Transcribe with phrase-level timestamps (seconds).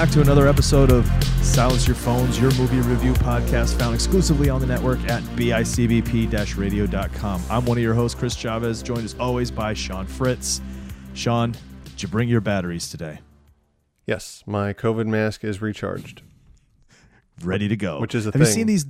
[0.00, 1.06] back to another episode of
[1.44, 7.42] Silence Your Phones, your movie review podcast found exclusively on the network at bicbp radio.com.
[7.50, 10.62] I'm one of your hosts, Chris Chavez, joined as always by Sean Fritz.
[11.12, 11.54] Sean,
[11.84, 13.20] did you bring your batteries today?
[14.06, 16.22] Yes, my COVID mask is recharged.
[17.44, 18.00] Ready to go.
[18.00, 18.86] Which is a have you seen these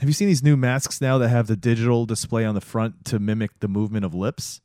[0.00, 3.06] have you seen these new masks now that have the digital display on the front
[3.06, 4.60] to mimic the movement of lips?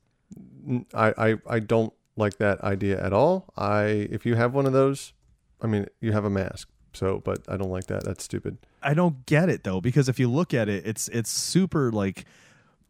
[0.93, 3.53] I, I, I don't like that idea at all.
[3.55, 5.13] I if you have one of those,
[5.61, 6.69] I mean, you have a mask.
[6.93, 8.03] So, but I don't like that.
[8.05, 8.57] That's stupid.
[8.81, 12.25] I don't get it though because if you look at it, it's it's super like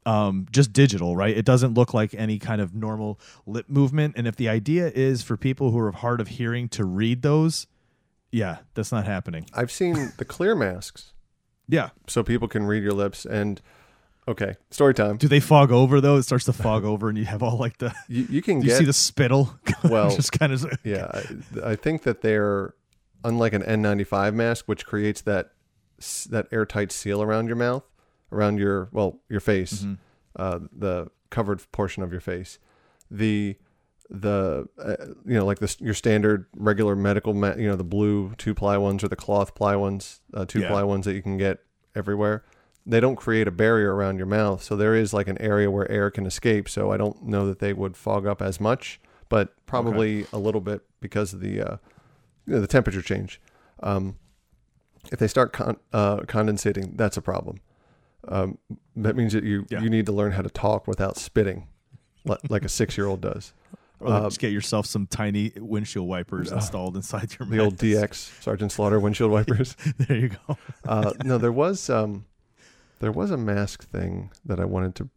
[0.06, 1.36] um, just digital, right?
[1.36, 4.14] It doesn't look like any kind of normal lip movement.
[4.16, 7.68] And if the idea is for people who are hard of hearing to read those,
[8.32, 9.48] yeah, that's not happening.
[9.54, 11.12] I've seen the clear masks
[11.68, 11.90] Yeah.
[12.08, 13.62] so people can read your lips and
[14.28, 15.18] okay, story time.
[15.18, 16.18] Do they fog over though?
[16.18, 17.94] It starts to fog over, and you have all like the.
[18.08, 19.58] You, you can Do you see the spittle?
[19.84, 20.66] Well, just kind of.
[20.84, 22.74] Yeah, I, I think that they're
[23.24, 25.52] unlike an N95 mask, which creates that
[26.30, 27.84] that airtight seal around your mouth,
[28.32, 29.94] around your well your face, Mm-hmm.
[30.36, 32.60] uh, the covered portion of your face.
[33.12, 33.56] The
[34.10, 38.34] the uh, you know like this your standard regular medical ma- you know the blue
[38.38, 40.70] two ply ones or the cloth ply ones uh, two Yeah.
[40.70, 41.60] ply ones that you can get
[41.96, 42.46] everywhere
[42.90, 45.90] they don't create a barrier around your mouth so there is like an area where
[45.92, 49.00] air can escape so i don't know that they would fog up as much
[49.30, 51.78] but probably a little bit because of the uh,
[52.46, 53.42] you know, the temperature change
[53.84, 54.16] um,
[55.12, 57.60] if they start con- uh, condensating that's a problem
[58.30, 58.58] um,
[58.96, 59.82] that means that you Yeah.
[59.82, 61.68] you need to learn how to talk without spitting
[62.50, 63.54] like a six year old does
[64.00, 67.78] Or like Uh, just get yourself some tiny windshield wipers installed inside your the old.
[67.78, 69.76] DX Sergeant Slaughter windshield wipers.
[69.98, 70.58] there you go.
[70.86, 72.26] Uh, no, there was um,
[73.00, 75.10] there was a mask thing that I wanted to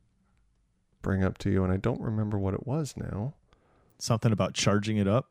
[1.02, 3.34] bring up to you, and I don't remember what it was now.
[3.98, 5.30] Something about charging it up.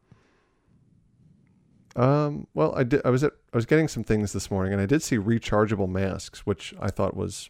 [1.95, 3.01] Um, well, I did.
[3.03, 3.33] I was at.
[3.53, 6.89] I was getting some things this morning, and I did see rechargeable masks, which I
[6.89, 7.49] thought was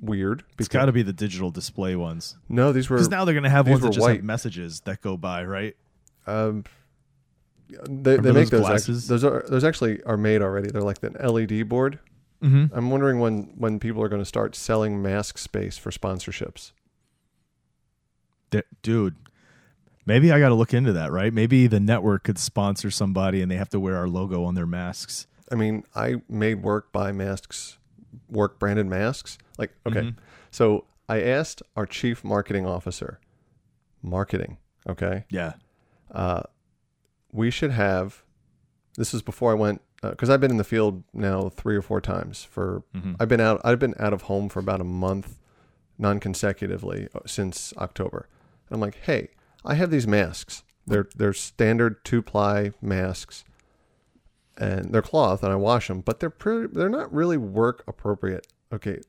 [0.00, 0.42] weird.
[0.58, 2.36] It's got to be the digital display ones.
[2.48, 4.16] no, these were Because now they're going to have ones that just white.
[4.16, 5.76] have messages that go by, right?
[6.26, 6.64] um,
[7.88, 8.88] they, they make those those.
[8.88, 10.70] act- those are those actually are made already.
[10.70, 11.98] They're like an LED board.
[12.42, 12.76] Mm-hmm.
[12.76, 16.72] I'm wondering when when people are going to start selling mask space for sponsorships.
[18.82, 19.14] dude,
[20.04, 21.32] maybe I got to look into that, right?
[21.32, 24.66] Maybe the network could sponsor somebody and they have to wear our logo on their
[24.66, 25.26] masks.
[25.50, 27.78] I mean, I made work buy masks,
[28.28, 29.38] work branded masks.
[29.58, 30.00] Like, okay.
[30.00, 30.16] Mhm.
[30.50, 33.20] So I asked our chief marketing officer,
[34.02, 35.54] marketing, okay, Yeah.
[36.10, 36.42] uh,
[37.32, 38.22] we should have,
[38.96, 42.00] this is before I went, because I've been in the field now three or four
[42.00, 43.16] times for, Mhm.
[43.20, 45.38] I've been out, I've been out of home for about a month
[45.98, 48.28] non consecutively since October.
[48.68, 49.28] And I'm like, hey,
[49.64, 50.64] I have these masks.
[50.86, 53.44] They're, they're standard two ply masks
[54.58, 58.46] and they're cloth and I wash them, but they're pretty, they're not really work appropriate.
[58.72, 59.00] Okay.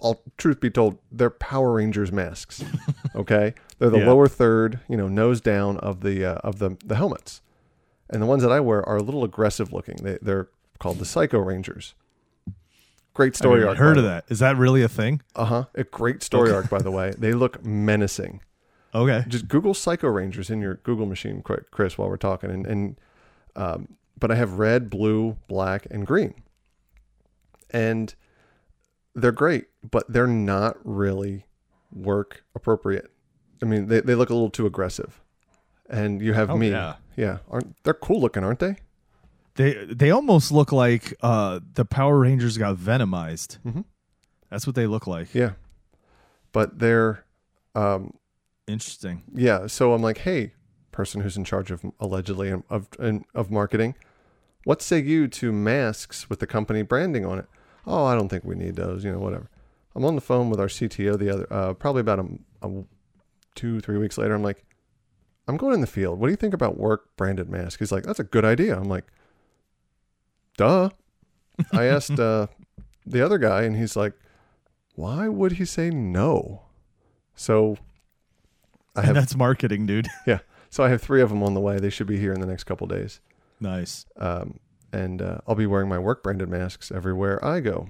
[0.00, 2.64] All truth be told, they're Power Rangers masks.
[3.14, 3.54] Okay.
[3.78, 4.06] They're the Yeah.
[4.06, 7.40] lower third, you know, nose down of the, uh, of the, the helmets.
[8.10, 9.96] And the ones that I wear are a little aggressive looking.
[9.96, 10.48] They, they're
[10.78, 11.94] called the Psycho Rangers.
[13.14, 13.78] Great I story never arc.
[13.78, 14.24] heard of that.
[14.28, 15.20] Is that really a thing?
[15.34, 15.64] Uh huh.
[15.74, 16.56] A great story Okay.
[16.56, 17.12] arc, by the way.
[17.18, 18.40] They look menacing.
[18.94, 19.24] Okay.
[19.28, 22.50] Just Google Psycho Rangers in your Google machine, quick, Chris, while we're talking.
[22.50, 23.00] And, and
[23.56, 26.34] um, but I have red, blue, black, and green,
[27.70, 28.14] and
[29.14, 31.44] they're great, but they're not really
[31.92, 33.10] work appropriate.
[33.62, 35.20] I mean, they, they look a little too aggressive.
[35.88, 36.96] And you have Oh, me, yeah.
[37.16, 37.38] yeah.
[37.50, 38.76] Aren't they're cool looking, aren't they?
[39.54, 43.58] They they almost look like uh, the Power Rangers got venomized.
[43.66, 43.84] Mhm.
[44.50, 45.34] That's what they look like.
[45.34, 45.52] Yeah,
[46.52, 47.24] but they're,
[47.74, 48.14] um,
[48.66, 49.22] Interesting.
[49.34, 49.66] yeah.
[49.66, 50.52] So I'm like, hey,
[50.92, 52.88] person who's in charge of allegedly of of,
[53.34, 53.94] of marketing,
[54.64, 57.46] what say you to masks with the company branding on it?
[57.86, 59.04] Oh, I don't think we need those.
[59.04, 59.48] You know, whatever.
[59.94, 62.26] I'm on the phone with our CTO the other, uh, probably about a,
[62.62, 62.84] a
[63.54, 64.34] two three weeks later.
[64.34, 64.64] I'm like,
[65.48, 66.20] I'm going in the field.
[66.20, 67.78] What do you think about work branded mask?
[67.78, 68.76] He's like, that's a good idea.
[68.76, 69.06] I'm like,
[70.58, 70.90] duh.
[71.72, 72.48] I asked uh,
[73.06, 74.12] the other guy, and he's like,
[74.94, 76.62] why would he say no?
[77.34, 77.78] So
[78.94, 80.08] I And have that's marketing, dude.
[80.26, 80.40] yeah.
[80.70, 81.78] So I have three of them on the way.
[81.78, 83.20] They should be here in the next couple days.
[83.58, 84.04] nice.
[84.16, 84.60] Um,
[84.92, 87.88] and uh, I'll be wearing my work branded masks everywhere I go.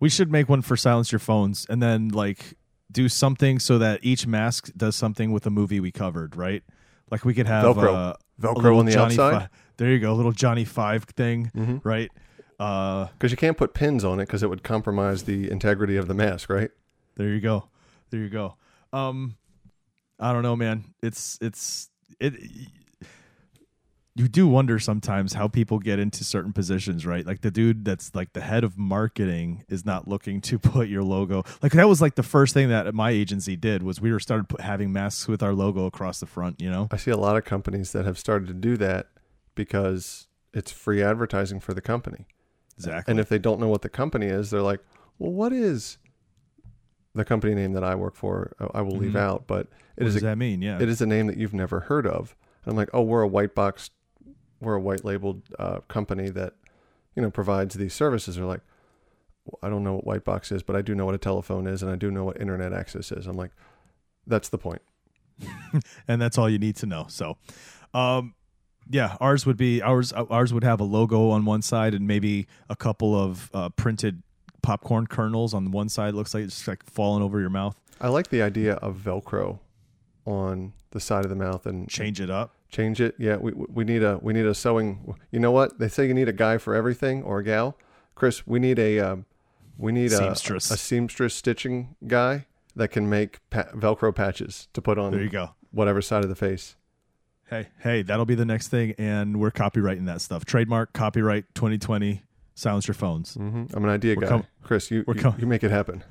[0.00, 2.56] We should make one for silence your phones and then like
[2.94, 6.62] do something so that each mask does something with a movie we covered, right?
[7.10, 7.94] Like we could have Velcro.
[7.94, 11.50] uh, Velcro on the Johnny outside Fi- there you go, a little Johnny Five thing,
[11.54, 11.80] Mhm.
[11.84, 12.10] right?
[12.58, 16.06] Uh, because you can't put pins on it because it would compromise the integrity of
[16.08, 16.70] the mask, right?
[17.16, 17.68] there you go,
[18.10, 18.56] there you go.
[18.92, 19.36] Um,
[20.18, 20.84] I don't know, man.
[21.02, 22.34] It's it's it.
[24.16, 27.26] You do wonder sometimes how people get into certain positions, right?
[27.26, 31.02] Like the dude that's like the head of marketing is not looking to put your
[31.02, 31.42] logo.
[31.62, 34.48] Like that was like the first thing that my agency did was we were started
[34.48, 36.60] put, having masks with our logo across the front.
[36.60, 39.08] You know, I see a lot of companies that have started to do that
[39.56, 42.26] because it's free advertising for the company.
[42.76, 43.10] exactly.
[43.10, 44.80] And if they don't know what the company is, they're like,
[45.18, 45.98] well, what is
[47.16, 48.54] the company name that I work for?
[48.72, 49.18] I will leave Mhm.
[49.18, 49.66] out, but
[49.96, 50.62] it what is does a, that mean?
[50.62, 52.36] Yeah, it is a name that you've never heard of.
[52.64, 53.90] And I'm like, oh, we're a white box,
[54.60, 56.54] we're a white labeled uh, company that,
[57.14, 58.36] you know, provides these services.
[58.36, 58.62] They're like,
[59.62, 61.82] I don't know what white box is, but I do know what a telephone is,
[61.82, 63.26] and I do know what internet access is.
[63.26, 63.50] I'm like,
[64.26, 64.82] that's the point.
[66.08, 67.06] and that's all you need to know.
[67.08, 67.36] So,
[67.92, 68.34] um,
[68.88, 70.12] yeah, ours would be ours.
[70.12, 74.22] Ours would have a logo on one side and maybe a couple of uh, printed
[74.62, 76.14] popcorn kernels on one side.
[76.14, 77.80] Looks like it's just like falling over your mouth.
[78.00, 79.58] I like the idea of Velcro
[80.26, 82.53] on the side of the mouth and Change it up.
[82.74, 83.14] Change it.
[83.18, 85.14] Yeah, we we need a we need a sewing.
[85.30, 86.06] You know what they say?
[86.06, 87.76] You need a guy for everything or a gal.
[88.14, 89.26] Chris, we need a um,
[89.78, 90.70] we need a, Seamstress.
[90.70, 95.12] a seamstress stitching guy that can make pa- Velcro patches to put on.
[95.12, 95.50] There you go.
[95.70, 96.76] whatever side of the face.
[97.50, 100.44] Hey, hey, that'll be the next thing, and we're copywriting that stuff.
[100.44, 102.22] Trademark, copyright, 2020.
[102.54, 103.34] Silence your phones.
[103.34, 104.28] hmm I'm an idea We're guy.
[104.28, 106.02] com- Chris, you we're you, com- you make it happen.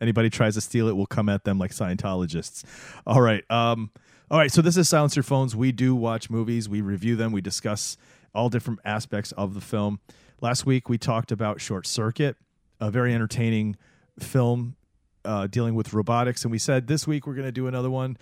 [0.00, 2.64] anybody tries to steal it, we'll come at them like Scientologists.
[3.06, 3.42] All right.
[3.50, 3.90] Um,
[4.30, 4.50] all right.
[4.50, 5.54] So this is Silence Your Phones.
[5.54, 7.96] We do watch movies, we review them, we discuss
[8.34, 10.00] all different aspects of the film.
[10.40, 12.36] Last week we talked about Short Circuit,
[12.80, 13.76] a very entertaining
[14.18, 14.76] film
[15.24, 18.16] uh, dealing with robotics, and we said this week we're going to do another one.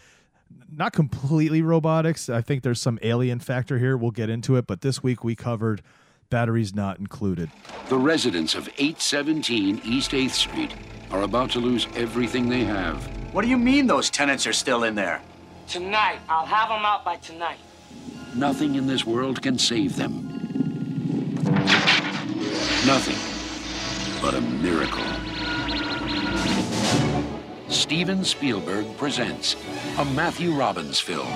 [0.70, 2.28] Not completely robotics.
[2.28, 3.96] I think there's some alien factor here.
[3.96, 5.82] We'll get into it, but this week we covered
[6.28, 7.50] batteries not included.
[7.88, 10.74] The residents of 817 East 8th Street
[11.10, 13.02] are about to lose everything they have.
[13.32, 15.22] What do you mean those tenants are still in there?
[15.72, 16.18] Tonight.
[16.28, 17.56] I'll have them out by tonight.
[18.34, 20.28] Nothing in this world can save them.
[22.84, 23.16] Nothing
[24.20, 25.02] but a miracle.
[27.70, 29.56] Steven Spielberg presents
[29.96, 31.26] a Matthew Robbins film.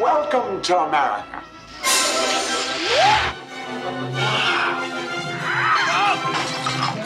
[0.00, 1.42] Welcome to America.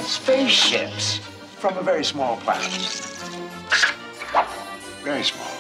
[0.07, 1.19] Spaceships
[1.59, 2.71] from a very small planet.
[5.03, 5.51] Very small.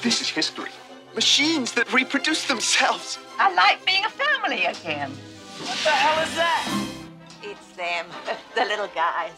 [0.00, 0.70] This is history.
[1.16, 3.18] Machines that reproduce themselves.
[3.36, 5.10] I like being a family again.
[5.10, 6.86] What the hell is that?
[7.42, 8.06] It's them,
[8.54, 9.32] the little guys.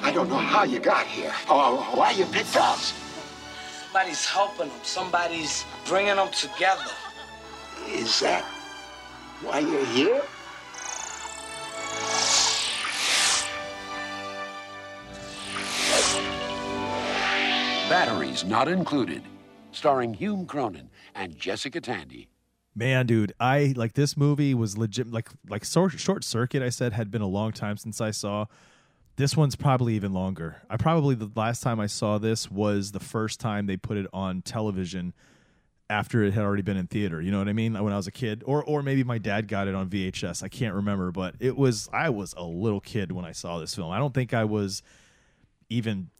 [0.00, 2.94] I don't know how you got here or why you picked us.
[3.82, 4.78] Somebody's helping them.
[4.84, 6.92] Somebody's bringing them together.
[7.88, 8.44] Is that
[9.42, 10.22] why you're here?
[17.88, 19.22] Batteries Not Included,
[19.72, 22.28] starring Hume Cronyn and Jessica Tandy.
[22.74, 25.10] Man, dude, I like this movie was legit.
[25.10, 26.62] Like, like short, short circuit.
[26.62, 28.46] I said had been a long time since I saw.
[29.16, 30.62] This one's probably even longer.
[30.70, 34.06] I probably the last time I saw this was the first time they put it
[34.12, 35.12] on television
[35.90, 37.20] after it had already been in theater.
[37.20, 37.72] You know what I mean?
[37.72, 40.42] When I was a kid, or or maybe my dad got it on VHS.
[40.42, 43.74] I can't remember, but it was I was a little kid when I saw this
[43.74, 43.90] film.
[43.90, 44.82] I don't think I was
[45.68, 46.10] even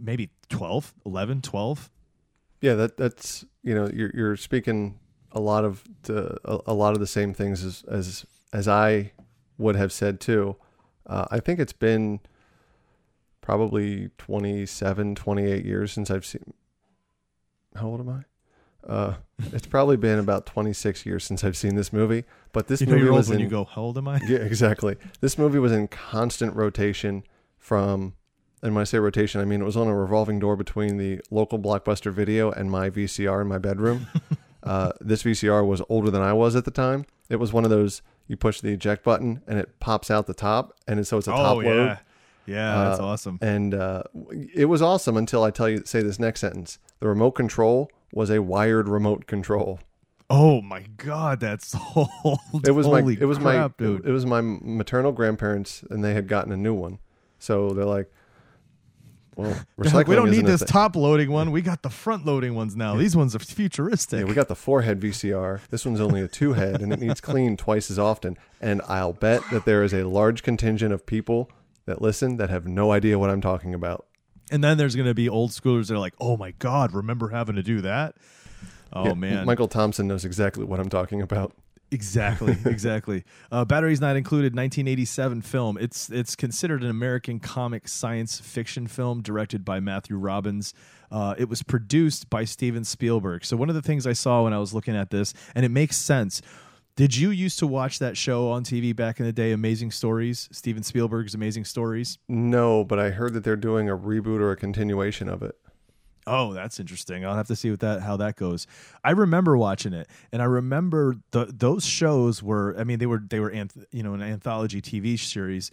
[0.00, 1.90] maybe 12, 11, 12.
[2.60, 4.98] Yeah, that that's you know you're you're speaking
[5.30, 9.12] a lot of the, a, a lot of the same things as as as I
[9.58, 10.56] would have said too.
[11.06, 12.20] Uh, I think it's been
[13.40, 16.52] probably 27, 28 years since I've seen.
[17.76, 18.22] How old am I?
[18.86, 19.14] Uh,
[19.52, 22.24] it's probably been about 26 years since I've seen this movie.
[22.52, 24.38] But this You know movie was when in you go, "How old am I?" yeah,
[24.38, 24.96] exactly.
[25.20, 27.22] This movie was in constant rotation
[27.58, 28.14] from,
[28.62, 31.20] and when I say rotation, I mean it was on a revolving door between the
[31.30, 34.06] local Blockbuster Video and my VCR in my bedroom.
[34.62, 37.04] uh, this VCR was older than I was at the time.
[37.28, 40.34] It was one of those you push the eject button and it pops out the
[40.34, 41.86] top, and so it's a top oh load.
[41.86, 41.98] yeah,
[42.46, 43.38] yeah, that's Uh, awesome.
[43.42, 44.02] And uh,
[44.54, 46.78] it was awesome until I tell you say this next sentence.
[47.00, 49.80] The remote control was a wired remote control.
[50.30, 52.38] Oh my god, that's old.
[52.66, 54.04] It was Holy my it was crap, my dude.
[54.06, 56.98] it was my maternal grandparents, and they had gotten a new one.
[57.38, 58.12] So they're like,
[59.38, 61.50] "Well, recycling we don't need this thing." top loading one.
[61.50, 62.96] We got the front loading ones now.
[62.96, 64.18] These ones are futuristic.
[64.20, 65.60] Yeah, we got the four head VCR.
[65.70, 68.36] This one's only a two head, and it needs cleaned twice as often.
[68.60, 71.50] And I'll bet that there is a large contingent of people
[71.86, 74.04] that listen that have no idea what I'm talking about.
[74.50, 77.54] and then there's gonna be old schoolers that are like, oh my god, remember having
[77.56, 78.16] to do that?
[78.92, 81.52] Oh Yeah, man, Michael Thompson knows exactly what I'm talking about.
[81.90, 83.24] Exactly, exactly.
[83.50, 85.78] Uh, Batteries Not Included, 1987 film.
[85.78, 90.74] It's it's considered an American comic science fiction film directed by Matthew Robbins.
[91.10, 93.44] Uh, it was produced by Steven Spielberg.
[93.44, 95.70] So one of the things I saw when I was looking at this, and it
[95.70, 96.42] makes sense.
[96.96, 100.48] Did you used to watch that show on TV back in the day, Amazing Stories?
[100.50, 102.18] Steven Spielberg's Amazing Stories.
[102.28, 105.56] No, but I heard that they're doing a reboot or a continuation of it.
[106.28, 107.24] Oh, that's interesting.
[107.24, 108.66] I'll have to see what that how that goes.
[109.02, 112.76] I remember watching it, and I remember the those shows were.
[112.78, 115.70] I mean, they were they were anth- you know an anthology TV series.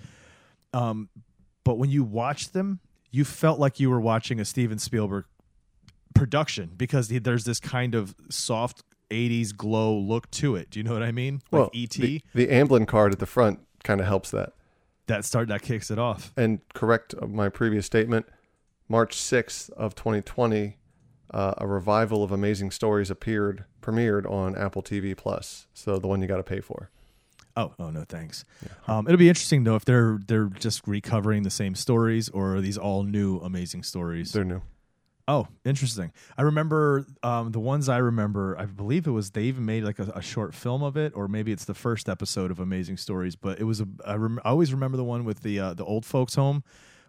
[0.74, 1.10] Um,
[1.64, 2.80] but when you watched them,
[3.12, 5.26] you felt like you were watching a Steven Spielberg
[6.14, 10.70] production because he- there's this kind of soft '80s glow look to it.
[10.70, 11.42] Do you know what I mean?
[11.52, 11.92] Like well, ET.
[11.92, 14.54] the, the Amblin card at the front kind of helps that.
[15.08, 16.34] that start that kicks it off.
[16.36, 18.26] And correct my previous statement.
[18.88, 20.78] March 6th of 2020,
[21.32, 25.68] uh, a revival of Amazing Stories appeared, premiered on Apple TV Plus.
[25.74, 26.92] So the one you got to pay for.
[27.58, 28.44] Oh, oh no, thanks.
[28.88, 32.62] Um, it'll be interesting though if they're they're just recovering the same stories or are
[32.62, 34.34] these all new amazing stories?
[34.34, 34.62] They're new.
[35.28, 36.12] Oh, interesting.
[36.38, 38.56] I remember um, the ones I remember.
[38.60, 41.28] I believe it was they even made like a, a short film of it, or
[41.28, 43.36] maybe it's the first episode of Amazing Stories.
[43.36, 43.88] But it was a.
[44.06, 46.64] I, rem- I always remember the one with the uh, the old folks home,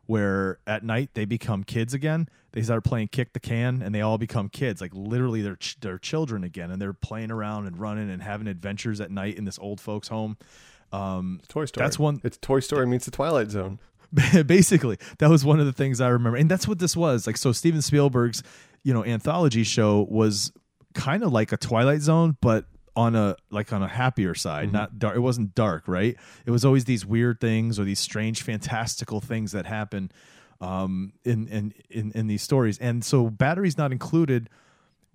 [0.06, 2.28] where at night they become kids again.
[2.52, 4.80] They start playing kick the can, and they all become kids.
[4.80, 8.46] Like literally, they're ch- they're children again, and they're playing around and running and having
[8.46, 10.36] adventures at night in this old folks home.
[10.92, 11.84] Um, Toy Story.
[11.84, 13.78] That's one- It's Toy Story meets the Twilight Zone.
[14.46, 17.36] basically that was one of the things i remember and that's what this was like
[17.36, 18.40] so steven spielberg's
[18.84, 20.52] you know anthology show was
[20.94, 22.66] kind of like a twilight zone but
[22.96, 26.64] on a like on a happier side not dark it wasn't dark right it was
[26.64, 30.10] always these weird things or these strange fantastical things that happen
[30.60, 34.48] um in in in, in these stories and so batteries not included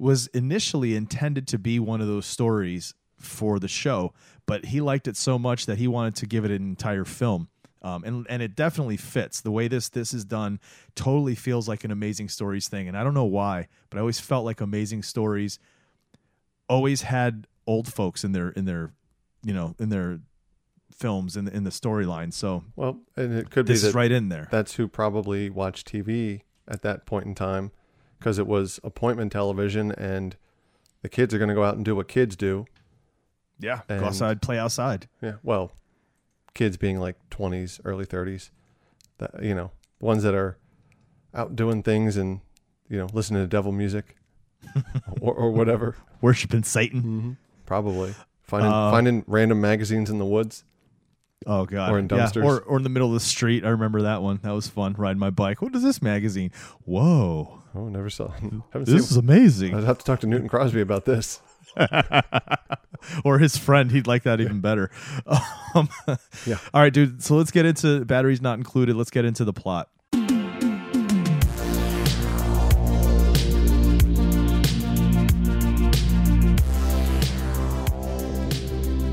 [0.02, 4.14] was initially intended to be one of those stories for the show,
[4.48, 7.48] but he liked it so much that he wanted to give it an entire film.
[7.84, 10.60] Um, and and it definitely fits the way this this is done.
[10.96, 14.20] Totally feels like an Amazing Stories thing, and I don't know why, but I always
[14.20, 15.60] felt like Amazing Stories
[16.68, 18.92] always had old folks in their in their
[19.44, 20.20] you know in their
[20.94, 22.34] films in the, in the storyline.
[22.34, 24.48] So Well, and it could be this right in there.
[24.52, 27.72] that's who probably watched TV at that point in time
[28.20, 30.36] because it was appointment television and
[31.02, 32.66] the kids are going to go out and do what kids do.
[33.60, 35.08] yeah, go outside, play outside.
[35.22, 35.36] Yeah.
[35.42, 35.72] Well,
[36.54, 38.52] kids being like 20s, early 30s,
[39.18, 40.58] that, you know, ones that are
[41.34, 42.42] out doing things and,
[42.88, 44.16] you know, listening to devil music
[45.22, 45.96] or, or whatever.
[46.22, 47.02] Worshiping Satan.
[47.02, 47.32] Mm-hmm.
[47.72, 48.14] Probably
[48.44, 50.66] finding, Uh, finding random magazines in the woods.
[51.48, 52.44] Oh god, Or in Yeah, dumpsters.
[52.44, 53.64] or or in the middle of the street.
[53.64, 54.40] I remember that one.
[54.44, 54.94] That was fun.
[54.98, 55.62] Riding my bike.
[55.62, 56.52] What is this magazine?
[56.84, 58.34] Whoa, Oh, never saw.
[58.74, 59.74] This is amazing.
[59.74, 61.40] I'd have to talk to Newton Crosby about this.
[63.24, 64.92] or his friend, he'd like that even better.
[65.74, 65.88] Um,
[66.46, 66.58] Yeah.
[66.74, 67.24] All right, dude.
[67.24, 68.98] So let's get into batteries not included.
[68.98, 69.88] Let's get into the plot.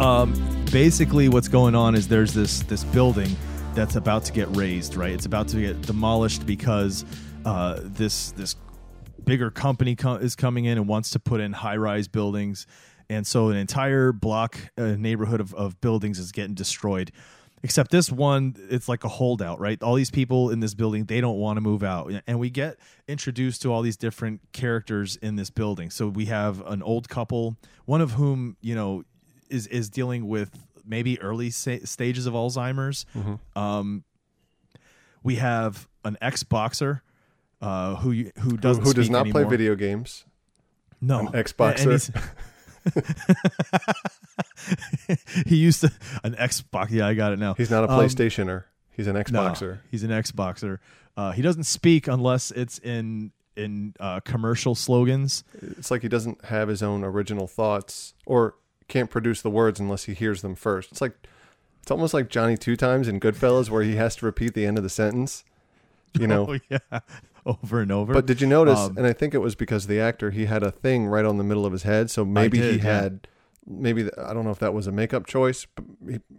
[0.01, 0.33] Um,
[0.71, 3.35] basically, what's going on is there's this this building
[3.75, 4.95] that's about to get raised.
[4.95, 7.05] Right, it's about to get demolished because
[7.45, 8.55] uh, this this
[9.25, 12.67] bigger company co- is coming in and wants to put in high rise buildings,
[13.11, 17.11] and so an entire block uh, neighborhood of, of buildings is getting destroyed.
[17.65, 19.83] Except this one, it's like a holdout, right?
[19.83, 22.13] All these people in this building, they don't want to move out.
[22.25, 22.79] And we get
[23.09, 25.91] introduced to all these different characters in this building.
[25.91, 29.03] So we have an old couple, one of whom, you know,
[29.51, 30.51] is is dealing with
[30.85, 33.07] maybe early sa- stages of Alzheimer's.
[33.57, 34.05] Um,
[35.23, 37.03] we have an ex boxer
[37.61, 40.25] uh, who who Who, doesn't who does speak not play video games?
[41.01, 41.99] No, An ex-boxer.
[45.47, 45.93] He used to
[46.25, 46.91] an Xbox.
[46.91, 47.55] Yeah, I got it now.
[47.55, 48.65] He's not a Um, PlayStationer.
[48.91, 49.79] He's an no, Xboxer.
[49.91, 50.79] he's an Xboxer.
[51.17, 55.45] Uh, he doesn't speak unless it's in in uh, commercial slogans.
[55.63, 58.55] It's like he doesn't have his own original thoughts or
[58.89, 60.91] can't produce the words unless he hears them first.
[60.91, 61.13] It's like
[61.83, 64.77] it's almost like Johnny Two Times in Goodfellas, where he has to repeat the end
[64.77, 65.45] of the sentence.
[66.19, 67.01] You know, Oh, yeah,
[67.47, 68.13] over and over.
[68.13, 68.79] But did you notice?
[68.79, 71.39] Um, and I think it was because the actor he had a thing right on
[71.39, 73.01] the middle of his head, so maybe he did, yeah.
[73.01, 73.29] had
[73.67, 75.85] maybe I don't know if that was a makeup choice, but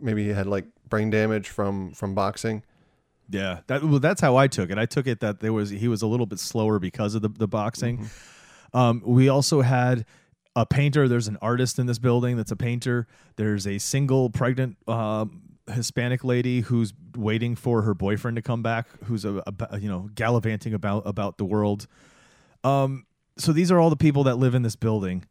[0.02, 2.64] maybe he had like brain damage from from boxing.
[3.30, 4.78] Yeah, that well, that's how I took it.
[4.78, 7.30] I took it that there was he was a little bit slower because of the
[7.30, 8.00] the boxing.
[8.00, 8.78] Mm-hmm.
[8.78, 10.06] Um, we also had
[10.60, 11.08] a painter.
[11.08, 13.08] There's an artist in this building that's a painter.
[13.38, 18.88] There's a single pregnant um Hispanic lady who's waiting for her boyfriend to come back,
[19.06, 21.88] who's a, a you know gallivanting about about the world.
[22.64, 23.06] Um,
[23.38, 25.26] so these are all the people that live in this building,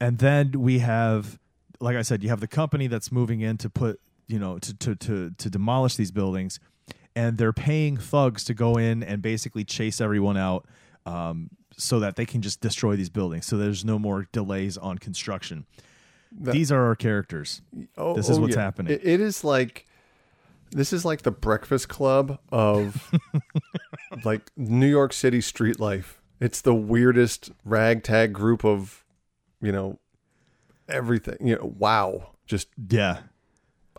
[0.00, 1.38] and then we have,
[1.80, 4.74] like I said, you have the company that's moving in to put you know to
[4.74, 6.60] to to to demolish these buildings,
[7.16, 10.66] and they're paying thugs to go in and basically chase everyone out.
[11.06, 14.98] Um, so that they can just destroy these buildings, so there's no more delays on
[14.98, 15.64] construction.
[16.30, 17.62] these are our characters.
[17.96, 18.62] Oh, This is oh, what's yeah.
[18.62, 18.92] happening.
[18.92, 19.86] It- it is like
[20.70, 23.10] this is like the Breakfast Club of
[24.24, 26.20] like New York City street life.
[26.40, 29.04] It's the weirdest ragtag group of,
[29.62, 29.98] you know,
[30.88, 31.36] everything.
[31.40, 32.32] You know, wow.
[32.46, 33.20] Just Yeah,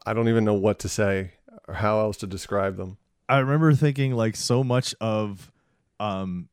[0.05, 1.31] I don't even know what to say
[1.67, 2.97] or how else to describe them.
[3.27, 5.51] I remember thinking like so much of
[5.99, 6.48] um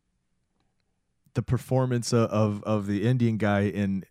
[1.37, 4.05] the performance of of, of the Indian guy in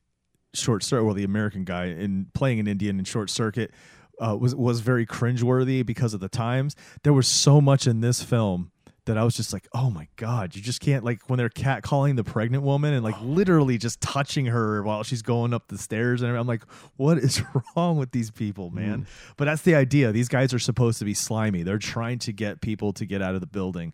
[0.53, 3.71] Short Circuit, well, the American guy in playing an Indian in Short Circuit
[4.19, 6.75] uh, was was very cringeworthy because of the times.
[7.03, 8.71] There was so much in this film
[9.05, 11.83] that I was just like, oh my god, you just can't like when they're cat
[11.83, 15.77] calling the pregnant woman and like literally just touching her while she's going up the
[15.77, 16.63] stairs and I'm like,
[16.95, 17.43] what is
[17.75, 19.05] wrong with these people, man?
[19.37, 20.11] But that's the idea.
[20.11, 21.61] These guys are supposed to be slimy.
[21.63, 23.93] They're trying to get people to get out of the building.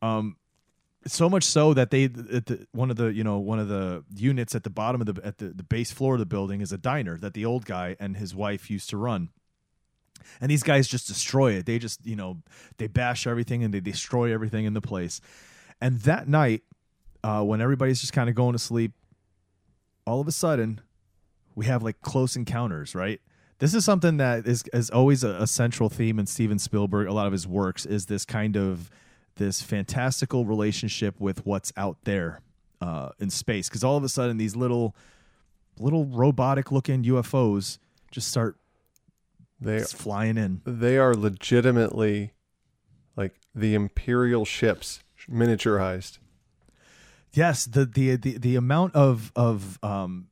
[0.00, 0.36] Um,
[1.06, 4.04] so much so that they at the, one of the you know one of the
[4.14, 6.72] units at the bottom of the at the, the base floor of the building is
[6.72, 9.30] a diner that the old guy and his wife used to run.
[10.40, 11.66] And these guys just destroy it.
[11.66, 12.38] They just you know
[12.78, 15.20] they bash everything and they destroy everything in the place.
[15.80, 16.62] And that night
[17.22, 18.92] uh, when everybody's just kind of going to sleep
[20.06, 20.80] all of a sudden
[21.54, 23.20] we have like close encounters right?
[23.58, 27.12] This is something that is, is always a, a central theme in steven spielberg a
[27.12, 28.90] lot of his works is this kind of
[29.36, 32.40] this fantastical relationship with what's out there
[32.80, 33.68] uh, in space.
[33.68, 34.94] Because all of a sudden these little
[35.78, 37.78] little robotic looking ufos
[38.10, 38.56] just start
[39.60, 40.62] They just flying in.
[40.64, 42.32] they are legitimately
[43.14, 46.18] like the imperial ships miniaturized.
[47.32, 50.28] yes the the the, the amount of of um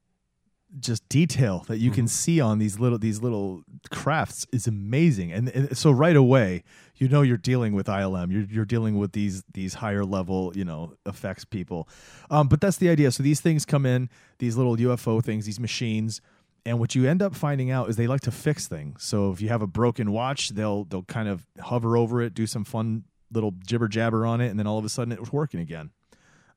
[0.80, 5.30] just detail that you can see on these little these little crafts is amazing.
[5.32, 6.64] And, and so right away
[6.96, 10.64] you know you're dealing with ILM you're you're dealing with these these higher level you
[10.64, 11.88] know effects people
[12.30, 15.60] um but that's the idea so these things come in these little UFO things these
[15.60, 16.20] machines
[16.66, 19.40] and what you end up finding out is they like to fix things so if
[19.40, 23.04] you have a broken watch they'll they'll kind of hover over it do some fun
[23.32, 25.90] little jibber jabber on it and then all of a sudden it was working again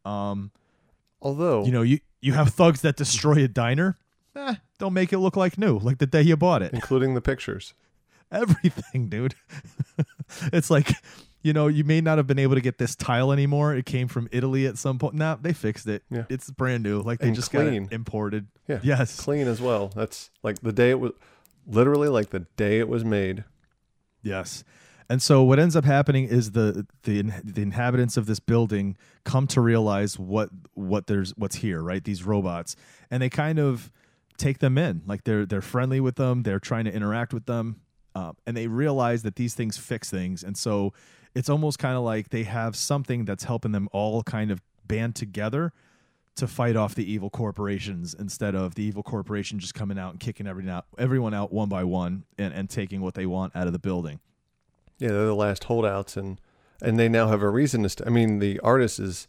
[0.06, 0.52] um
[1.21, 3.97] Although you know, you you have thugs that destroy a diner.
[4.38, 6.71] Eh, don't make it look like new, like the day you bought it.
[6.71, 7.73] including the pictures.
[8.32, 9.36] Everything, dude.
[10.54, 10.90] it's like,
[11.42, 13.74] you know, you may not have been able to get this tile anymore.
[13.76, 15.16] It came from Italy at some point.
[15.16, 16.04] Nah, they fixed it.
[16.10, 16.26] Yeah.
[16.30, 17.02] It's brand new.
[17.02, 17.84] Like they And just clean.
[17.84, 18.48] got imported.
[18.68, 18.80] Yeah.
[18.84, 19.20] Yes.
[19.20, 19.90] Clean as well.
[19.96, 21.13] That's like the day it was
[21.66, 23.44] literally like the day it was made.
[24.22, 24.63] Yes.
[25.10, 29.48] And so what ends up happening is the the the inhabitants of this building come
[29.48, 32.04] to realize what what there's what's here, right?
[32.04, 32.76] These robots,
[33.10, 33.90] and they kind of
[34.38, 35.04] take them in.
[35.08, 36.44] Like they're they're friendly with them.
[36.44, 37.80] They're trying to interact with them,
[38.17, 40.43] um, and they realize that these things fix things.
[40.43, 40.91] And so
[41.36, 45.15] it's almost kind of like they have something that's helping them all kind of band
[45.15, 45.71] together
[46.36, 50.19] to fight off the evil corporations instead of the evil corporation just coming out and
[50.19, 53.67] kicking everyone out, everyone out one by one and, and taking what they want out
[53.67, 54.19] of the building.
[54.97, 56.41] Yeah, they're the last holdouts, and
[56.82, 57.89] and they now have a reason to.
[57.89, 59.27] St- I mean, the artist is,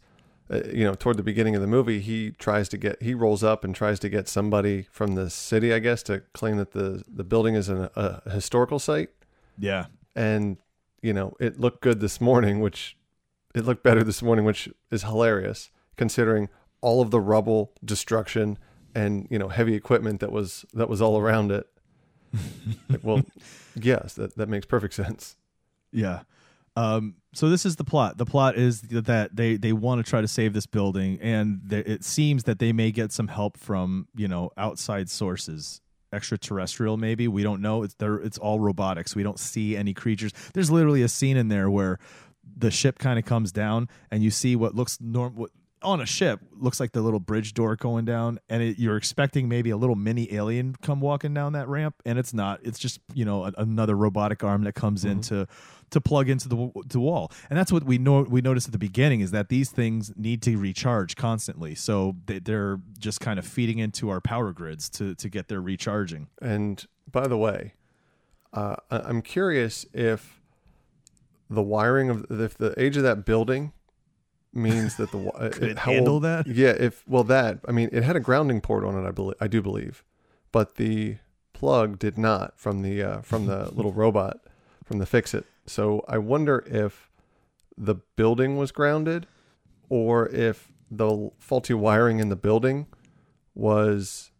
[0.51, 3.43] uh, you know, toward the beginning of the movie, he tries to get he rolls
[3.43, 7.03] up and tries to get somebody from the city, I guess, to claim that the
[7.07, 9.09] the building is an, a historical site,
[9.57, 9.85] Yeah.
[10.15, 10.57] and
[11.01, 12.97] you know, it looked good this morning, which
[13.55, 16.49] it looked better this morning, which is hilarious considering
[16.81, 18.57] all of the rubble, destruction,
[18.95, 21.67] and you know, heavy equipment that was that was all around it.
[22.89, 23.21] Like, well,
[23.75, 25.35] yes, that that makes perfect sense.
[25.91, 26.21] Yeah.
[26.75, 28.17] Um, so this is the plot.
[28.17, 31.85] The plot is that they they want to try to save this building, and th-
[31.85, 37.27] it seems that they may get some help from you know outside sources, extraterrestrial maybe.
[37.27, 37.83] We don't know.
[37.83, 38.15] It's there.
[38.15, 39.15] It's all robotics.
[39.15, 40.31] We don't see any creatures.
[40.53, 41.99] There's literally a scene in there where
[42.57, 45.51] the ship kind of comes down, and you see what looks norm what
[45.81, 49.47] on a ship looks like the little bridge door going down and it, you're expecting
[49.47, 52.59] maybe a little mini alien come walking down that ramp and it's not.
[52.63, 55.47] It's just you know a, another robotic arm that comes in to
[55.91, 57.31] to plug into the, the wall.
[57.49, 60.41] And that's what we know we noticed at the beginning is that these things need
[60.43, 61.75] to recharge constantly.
[61.75, 65.61] So they, they're just kind of feeding into our power grids to to get their
[65.61, 66.27] recharging.
[66.41, 67.73] And by the way,
[68.53, 70.41] uh, I'm curious if
[71.49, 73.73] the wiring of if the age of that building
[74.53, 76.47] means that the wi- Could it handle old- that?
[76.47, 79.07] Yeah, if well that I mean it had a grounding port on it.
[79.07, 80.03] I believe I do believe,
[80.51, 81.17] but the
[81.53, 84.39] plug did not from the uh, from the little robot
[84.83, 85.45] from the fix it.
[85.67, 87.09] So I wonder if
[87.77, 89.27] the building was grounded,
[89.87, 92.87] or if the faulty wiring in the building
[93.55, 94.31] was,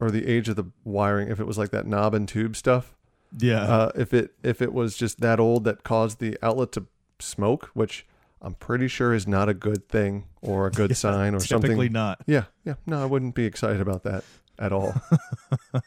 [0.00, 2.94] or the age of the wiring, if it was like that knob and tube stuff.
[3.38, 6.86] yeah Uh, if it if it was just that old that caused the outlet to
[7.18, 8.06] smoke, which
[8.46, 11.70] I'm pretty sure is not a good thing or a good sign or typically something.
[11.70, 12.74] Typically not Yeah, yeah.
[12.86, 14.24] No, I wouldn't be excited about that
[14.58, 14.94] at all.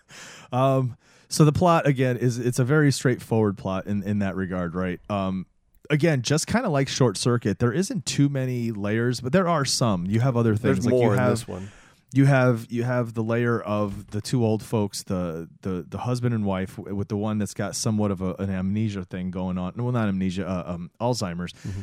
[0.52, 4.74] Um, so the plot again is it's a very straightforward plot in in that regard,
[4.74, 5.00] right?
[5.12, 5.45] Um,
[5.89, 9.63] again, just kind of like Short Circuit, there isn't too many layers, but there are
[9.63, 10.06] some.
[10.08, 11.72] You have other things There's like more you in have this one.
[12.13, 16.34] you have you have the layer of the two old folks, the the the husband
[16.34, 19.74] and wife, with the one that's got somewhat of a, an amnesia thing going on.
[19.78, 21.54] Well, not amnesia, uh, um, Alzheimer's.
[21.54, 21.82] Mm-hmm.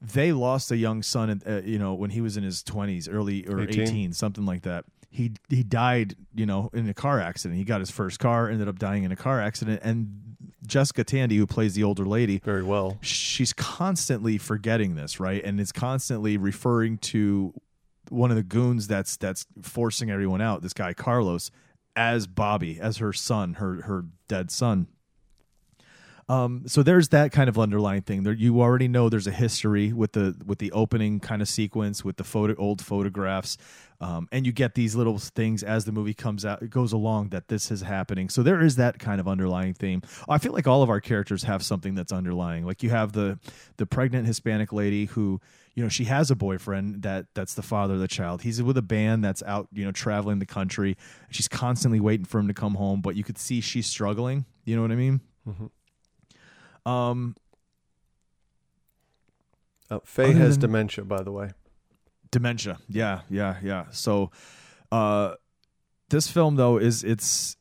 [0.00, 3.46] They lost a young son, uh, you know, when he was in his twenties, early
[3.46, 3.82] or 18.
[3.82, 4.84] 18, something like that.
[5.08, 7.58] He he died, you know, in a car accident.
[7.58, 11.36] He got his first car, ended up dying in a car accident, and Jessica Tandy,
[11.36, 12.98] who plays the older lady, Very well.
[13.00, 15.42] she's constantly forgetting this, right?
[15.42, 17.54] And is constantly referring to
[18.10, 21.50] one of the goons that's that's forcing everyone out, this guy Carlos,
[21.94, 24.88] as Bobby, as her son, her her dead son.
[26.28, 28.24] Um, so there's that kind of underlying thing.
[28.24, 32.04] There, you already know there's a history with the with the opening kind of sequence
[32.04, 33.56] with the photo old photographs,
[34.00, 37.28] um, and you get these little things as the movie comes out it goes along
[37.28, 38.28] that this is happening.
[38.28, 40.02] So there is that kind of underlying theme.
[40.28, 42.66] I feel like all of our characters have something that's underlying.
[42.66, 43.38] Like you have the
[43.76, 45.40] the pregnant Hispanic lady who
[45.76, 48.42] you know she has a boyfriend that that's the father of the child.
[48.42, 50.96] He's with a band that's out you know traveling the country.
[51.30, 54.44] She's constantly waiting for him to come home, but you could see she's struggling.
[54.64, 55.20] You know what I mean?
[56.86, 57.34] Um,
[59.88, 61.50] Uh, Faye has than- dementia, by the way.
[62.32, 62.78] dementia.
[62.88, 63.86] Yeah yeah yeah.
[63.90, 64.30] So
[64.90, 65.34] uh
[66.10, 67.56] this film though is it's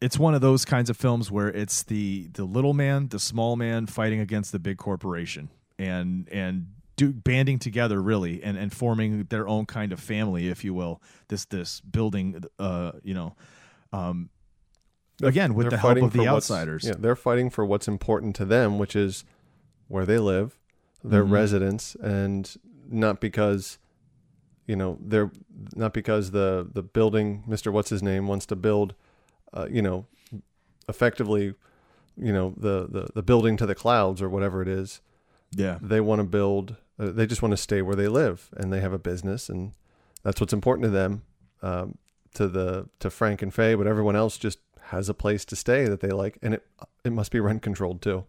[0.00, 3.54] it's one of those kinds of films where it's the the little man the small
[3.56, 5.48] man fighting against the big corporation
[5.78, 10.64] and and do banding together really and and forming their own kind of family if
[10.64, 11.00] you will.
[11.28, 13.36] This this building uh you know
[13.92, 14.30] um
[15.22, 18.44] again with They're the help of the outsiders Yeah, they're fighting for what's important to
[18.44, 19.24] them, which is
[19.88, 20.58] where they live,
[21.04, 21.32] their Mm-hmm.
[21.32, 22.54] residence, and
[22.88, 23.78] not because,
[24.66, 25.30] you know, they're
[25.74, 28.94] not because the the building, Mister What's his name, wants to build,
[29.52, 30.06] uh, you know,
[30.88, 31.54] effectively,
[32.16, 35.00] you know, the, the the building to the clouds or whatever it is.
[35.50, 36.76] yeah They want to build.
[36.98, 39.72] Uh, they just want to stay where they live, and they have a business, and
[40.22, 41.22] that's what's important to them.
[41.62, 41.98] Um,
[42.34, 44.58] to the to Frank and Faye, but everyone else just
[44.92, 46.66] has a place to stay that they like, and it
[47.04, 48.24] it must be rent controlled too.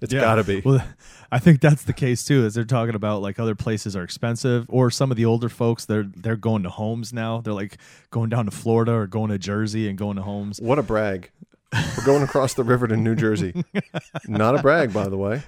[0.00, 0.60] It's got to be.
[0.64, 0.84] Well,
[1.30, 2.44] I think that's the case too.
[2.44, 5.84] As they're talking about like other places are expensive, or some of the older folks
[5.84, 7.40] they're they're going to homes now.
[7.40, 7.78] They're like
[8.10, 10.60] going down to Florida or going to Jersey and going to homes.
[10.60, 11.30] what a brag!
[11.72, 13.64] We're going across the river to New Jersey.
[14.28, 15.42] Not a brag, by the way,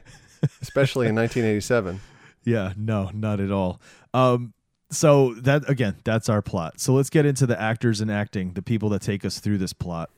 [0.63, 2.01] especially in 1987.
[2.45, 3.81] Yeah, no, not at all.
[4.13, 4.53] Um,
[4.91, 6.79] so that again, that's our plot.
[6.79, 9.73] So let's get into the actors and acting, the people that take us through this
[9.73, 10.11] plot.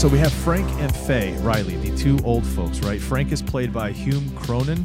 [0.00, 2.98] So we have Frank and Faye Riley, the two old folks, right?
[2.98, 4.82] Frank is played by Hume Cronyn.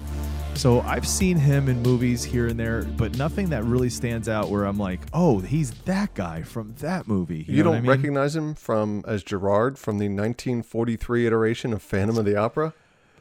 [0.56, 4.50] So I've seen him in movies here and there, but nothing that really stands out
[4.50, 7.46] where I'm like, oh, he's that guy from that movie.
[7.48, 7.92] You, know don't I mean?
[7.92, 12.74] recognize him from as Gerard from the 1943 iteration of Phantom of the Opera.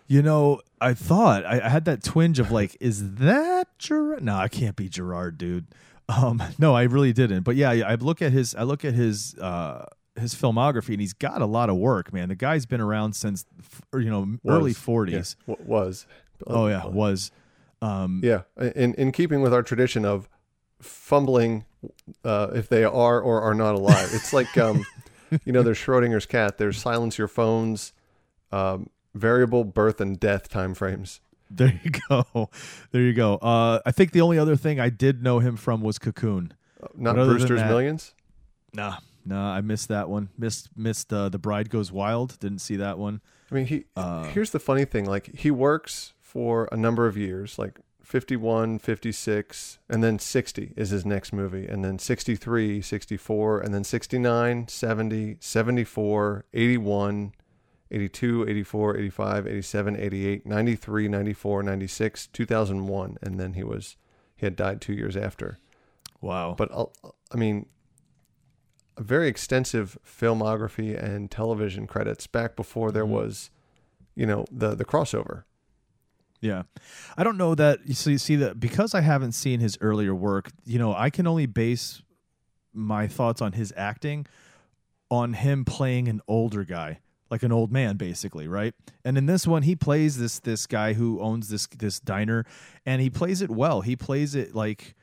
[0.09, 4.25] You know, I thought I, I had that twinge of like, is that Gerard?
[4.25, 5.67] No, I can't be Gerard, dude.
[6.09, 7.45] Um, no, I really didn't.
[7.45, 11.13] But yeah, I look at his, I look at his, uh, his filmography, and he's
[11.13, 12.29] got a lot of work, man.
[12.29, 13.45] The guy's been around since,
[13.93, 15.37] you know, early forties.
[15.47, 16.07] Yeah, w- was.
[16.47, 17.31] Oh yeah, was.
[17.83, 18.43] Um, Yeah,
[18.75, 20.29] in in keeping with our tradition of
[20.81, 21.65] fumbling,
[22.25, 24.85] uh, if they are or are not alive, it's like um,
[25.45, 26.59] you know, there's Schrodinger's cat.
[26.59, 27.93] There's silence your phones,
[28.53, 31.21] um, variable birth and death time frames.
[31.51, 32.51] there you go,
[32.91, 33.35] there you go.
[33.37, 36.53] Uh, I think the only other thing I did know him from was Cocoon.
[36.97, 38.15] Not other than Brewster's that- Millions.
[38.73, 40.29] Nah, No, I missed that one.
[40.37, 42.39] Missed missed uh, the Bride Goes Wild.
[42.41, 43.21] Didn't see that one.
[43.51, 47.17] I mean, he Uh, here's the funny thing, like he works for a number of
[47.17, 53.61] years, like 51, 56, and then 60 is his next movie, and then 63, 64,
[53.61, 57.33] and then 69, 70, 74, 81,
[57.91, 63.97] 82, 84, 85, 87, 88, 93, 94, 96, 2001, and then he was
[64.37, 65.59] he had died 2 years after.
[66.21, 66.55] Wow.
[66.59, 66.87] But uh,
[67.33, 67.67] I mean,
[68.97, 73.13] a very extensive filmography and television credits back before there mm-hmm.
[73.13, 73.51] was,
[74.15, 75.45] you know, the the crossover.
[76.41, 76.65] Yeah.
[77.17, 80.15] I don't know that So you see, see that because I haven't seen his earlier
[80.15, 82.03] work, you know, I can only base
[82.75, 84.27] my thoughts on his acting
[85.11, 88.75] on him playing an older guy, like an old man basically, right?
[89.05, 92.45] And in this one he plays this this guy who owns this this diner
[92.85, 93.81] and he plays it well.
[93.81, 94.95] He plays it like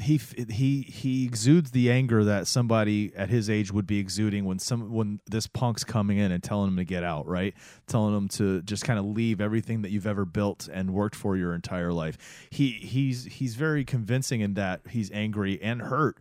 [0.00, 4.58] he he he exudes the anger that somebody at his age would be exuding when
[4.60, 7.54] some when this punk's coming in and telling him to get out, right?
[7.88, 11.36] Telling him to just kind of leave everything that you've ever built and worked for
[11.36, 12.16] your entire life.
[12.50, 16.18] He he's he's very convincing in that he's angry and hurt.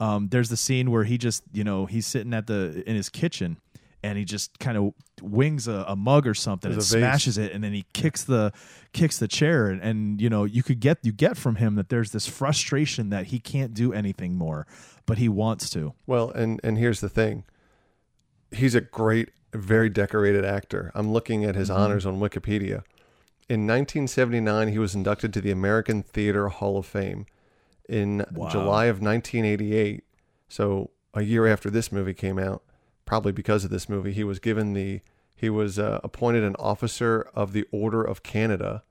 [0.00, 3.10] Um, there's the scene where he just you know he's sitting at the in his
[3.10, 3.58] kitchen
[4.04, 7.02] and he just kind of wings a, a mug or something and There's a vase.
[7.02, 8.52] smashes it and then he kicks the
[8.92, 11.88] kicks the chair and, and you know you could get you get from him that
[11.88, 14.66] there's this frustration that he can't do anything more
[15.06, 17.44] but he wants to Well, and and here's the thing.
[18.50, 20.92] He's a great, very decorated actor.
[20.94, 21.80] I'm looking at his mm-hmm.
[21.80, 22.84] honors on Wikipedia.
[23.48, 27.26] In 1979, he was inducted to the American Theater Hall of Fame.
[27.86, 28.48] In Wow.
[28.48, 30.04] July of 1988,
[30.48, 32.62] so a year after this movie came out,
[33.04, 35.00] probably because of this movie, he was given the
[35.36, 38.82] he was uh, appointed an officer of the Order of Canada,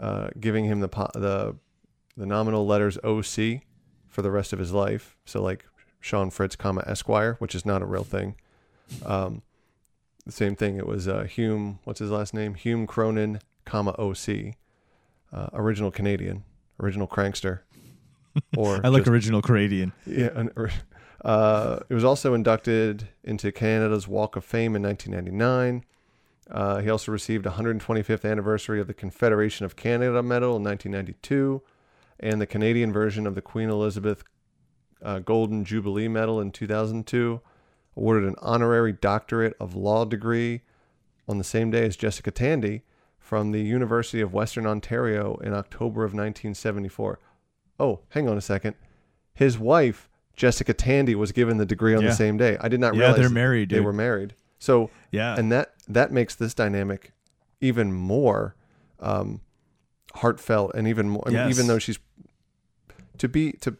[0.00, 1.56] uh, giving him the the
[2.16, 3.62] the nominal letters OC
[4.08, 5.16] for the rest of his life.
[5.24, 5.64] So like
[6.00, 8.36] Sean Fritz, comma Esquire, which is not a real thing.
[9.04, 9.42] Um,
[10.26, 10.76] the same thing.
[10.76, 11.78] It was uh, Hume.
[11.84, 12.54] What's his last name?
[12.54, 14.54] Hume Cronyn, comma OC.
[15.32, 16.44] Uh, original Canadian,
[16.80, 17.60] original crankster.
[18.56, 20.28] Or i like just- original canadian yeah.
[20.34, 20.68] An, or,
[21.24, 25.84] uh, it was also inducted into Canada's Walk of Fame in 1999.
[26.50, 31.62] Uh, he also received 125th anniversary of the Confederation of Canada Medal in 1992,
[32.20, 34.22] and the Canadian version of the Queen Elizabeth
[35.02, 37.40] uh, Golden Jubilee Medal in 2002.
[37.96, 40.62] Awarded an honorary doctorate of law degree
[41.28, 42.82] on the same day as Jessica Tandy
[43.18, 47.18] from the University of Western Ontario in October of 1974.
[47.78, 48.74] Oh, hang on a second.
[49.32, 52.08] His wife, Jessica Tandy, was given the degree on Yeah.
[52.10, 52.56] the same day.
[52.60, 53.84] I did not Yeah, realize they're married, They dude.
[53.84, 54.34] were married.
[54.58, 57.12] So yeah and that that makes this dynamic
[57.60, 58.54] even more
[59.00, 59.40] um,
[60.14, 61.22] heartfelt and even more.
[61.26, 61.98] I mean, even though she's
[63.18, 63.76] to be to,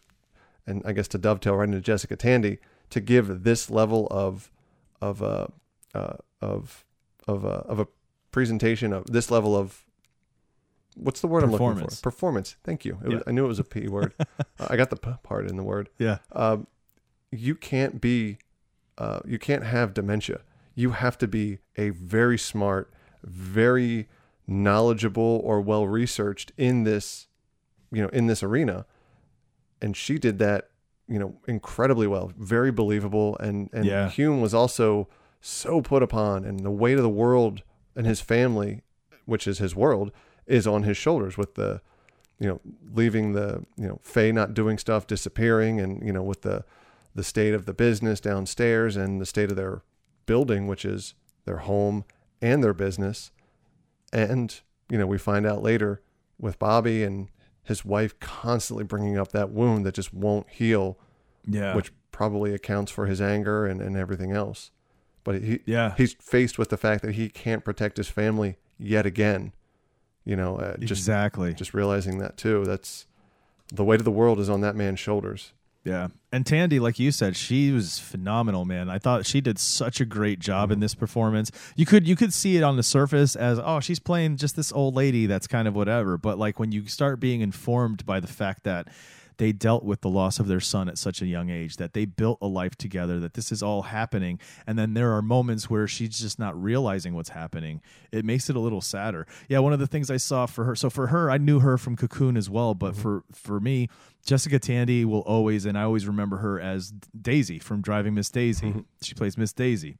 [0.66, 2.58] and I guess to dovetail right into Jessica Tandy
[2.90, 4.50] to give this level of
[5.00, 5.46] of uh,
[5.94, 6.84] uh, of
[7.26, 7.86] of uh, of a
[8.30, 9.83] presentation of this level of
[10.94, 12.02] what's the word I'm looking for?
[12.02, 12.56] Performance.
[12.64, 12.98] Thank you.
[13.04, 14.14] It was, I knew it was a p word.
[14.60, 16.68] Uh, I got the p part in the word yeah um,
[17.32, 18.38] you can't be
[18.98, 20.42] uh, you can't have dementia
[20.76, 22.92] you have to be a very smart
[23.24, 24.08] very
[24.46, 27.26] knowledgeable or well researched in this
[27.90, 28.86] you know in this arena
[29.82, 30.68] and she did that
[31.08, 34.08] you know incredibly well very believable and and Yeah.
[34.08, 35.08] Hume was also
[35.40, 37.62] so put upon and the weight of the world
[37.96, 38.82] and his family
[39.24, 40.12] which is his world
[40.46, 41.80] is on his shoulders with the
[42.38, 42.60] you know
[42.92, 46.64] leaving the you know Faye not doing stuff disappearing and you know with the
[47.14, 49.82] the state of the business downstairs and the state of their
[50.26, 52.04] building which is their home
[52.40, 53.30] and their business.
[54.12, 56.02] And you know we find out later
[56.38, 57.28] with Bobby and
[57.62, 60.98] his wife constantly bringing up that wound that just won't heal
[61.46, 61.74] yeah.
[61.74, 64.70] which probably accounts for his anger and, and everything else.
[65.24, 65.94] But he Yeah.
[65.96, 69.52] he's faced with the fact that he can't protect his family yet again
[70.24, 73.06] you know uh, just exactly just realizing that too that's
[73.72, 75.52] the weight of the world is on that man's shoulders
[75.84, 76.08] Yeah.
[76.32, 78.88] And Tandy, like you said, she was phenomenal, man.
[78.88, 81.52] I thought she did such a great job in this performance.
[81.76, 84.72] You could you could see it on the surface as, oh, she's playing just this
[84.72, 86.16] old lady that's kind of whatever.
[86.16, 88.88] But like when you start being informed by the fact that
[89.36, 92.04] they dealt with the loss of their son at such a young age, that they
[92.04, 95.86] built a life together, that this is all happening, and then there are moments where
[95.86, 97.80] she's just not realizing what's happening.
[98.12, 99.26] It makes it a little sadder.
[99.48, 101.78] Yeah, one of the things I saw for her, so for her, I knew her
[101.78, 103.02] from Cocoon as well, but mm-hmm.
[103.02, 103.88] for for me,
[104.24, 108.68] Jessica Tandy will always, and I always remember her as Daisy from Driving Miss Daisy.
[108.68, 108.80] Mm-hmm.
[109.02, 109.98] She plays Miss Daisy.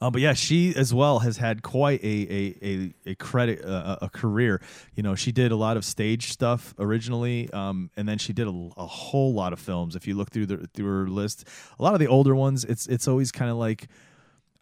[0.00, 3.98] Um, but yeah, she as well has had quite a a a, a credit uh,
[4.00, 4.62] a career.
[4.94, 8.46] You know, she did a lot of stage stuff originally, um, and then she did
[8.48, 9.94] a, a whole lot of films.
[9.96, 11.46] If you look through the through her list,
[11.78, 13.88] a lot of the older ones, it's it's always kind of like.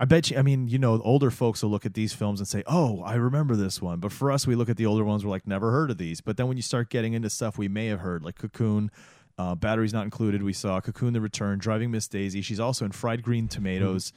[0.00, 0.38] I bet you.
[0.38, 3.14] I mean, you know, older folks will look at these films and say, "Oh, I
[3.14, 5.24] remember this one." But for us, we look at the older ones.
[5.24, 7.66] We're like, "Never heard of these." But then when you start getting into stuff we
[7.66, 8.92] may have heard, like Cocoon,
[9.38, 12.42] uh, Batteries Not Included, we saw Cocoon: The Return, Driving Miss Daisy.
[12.42, 14.12] She's also in Fried Green Tomatoes.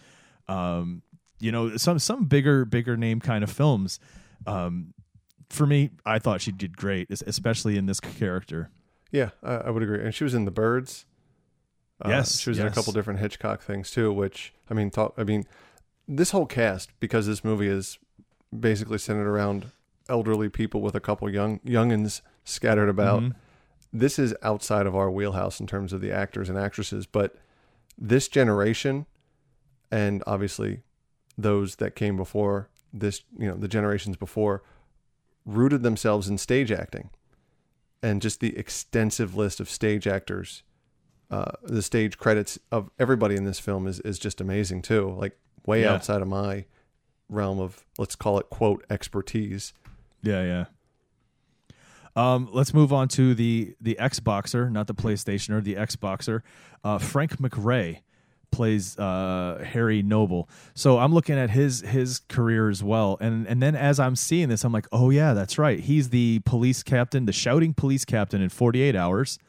[0.48, 1.02] Um,
[1.42, 4.00] you know, some some bigger bigger name kind of films.
[4.46, 4.94] Um,
[5.50, 8.70] for me, I thought she did great, especially in this character.
[9.12, 10.02] Yeah, I, I would agree.
[10.04, 11.06] And she was in The Birds.
[12.04, 14.12] Uh, Yes, she was in a couple different Hitchcock things too.
[14.14, 15.46] Which I mean, talk, I mean,
[16.08, 18.00] this whole cast because this movie is
[18.58, 19.72] basically centered around
[20.10, 23.22] elderly people with a couple young youngins scattered about.
[23.22, 23.36] Mhm.
[23.94, 27.36] This is outside of our wheelhouse in terms of the actors and actresses, but
[27.98, 29.06] this generation,
[29.92, 30.82] and obviously
[31.38, 34.64] those that came before this, you know, the generations before,
[35.46, 37.10] rooted themselves in stage acting
[38.04, 40.64] and just the extensive list of stage actors,
[41.30, 45.10] uh, the stage credits of everybody in this film is is just amazing too.
[45.18, 45.94] Like way Yeah.
[45.94, 46.66] outside of my
[47.30, 49.74] realm of let's call it quote expertise.
[50.22, 50.66] Yeah, yeah.
[52.16, 56.42] Um, let's move on to the the Xboxer, not the PlayStationer, the Xboxer.
[56.84, 58.00] Uh, Frank McRae
[58.52, 60.50] plays uh, Harry Noble.
[60.74, 64.50] So I'm looking at his his career as well, and and then as I'm seeing
[64.50, 65.80] this, I'm like, oh yeah, that's right.
[65.80, 69.40] He's the police captain, the shouting police captain in 48 Hours,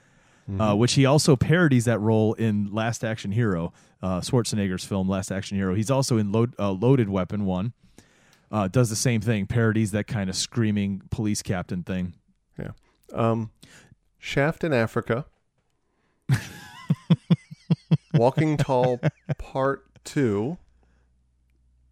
[0.58, 5.30] uh, which he also parodies that role in Last Action Hero, uh, Schwarzenegger's film Last
[5.30, 5.74] Action Hero.
[5.74, 7.72] He's also in Load, uh, Loaded Weapon One.
[8.50, 12.14] Uh, does the same thing, parodies that kind of screaming police captain thing.
[12.58, 12.72] Yeah.
[13.14, 13.50] Um,
[14.18, 15.24] Shaft in Africa.
[18.22, 19.00] Walking Tall
[19.38, 20.58] Part Two.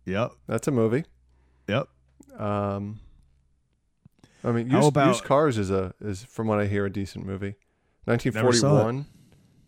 [0.07, 1.05] Yep, That's a movie.
[1.69, 1.89] yep.
[2.39, 3.01] Um,
[4.43, 7.27] I mean, used, about- used Cars is a is from what I hear a decent
[7.27, 7.57] movie.
[8.07, 8.43] Never saw it.
[8.45, 9.07] 1941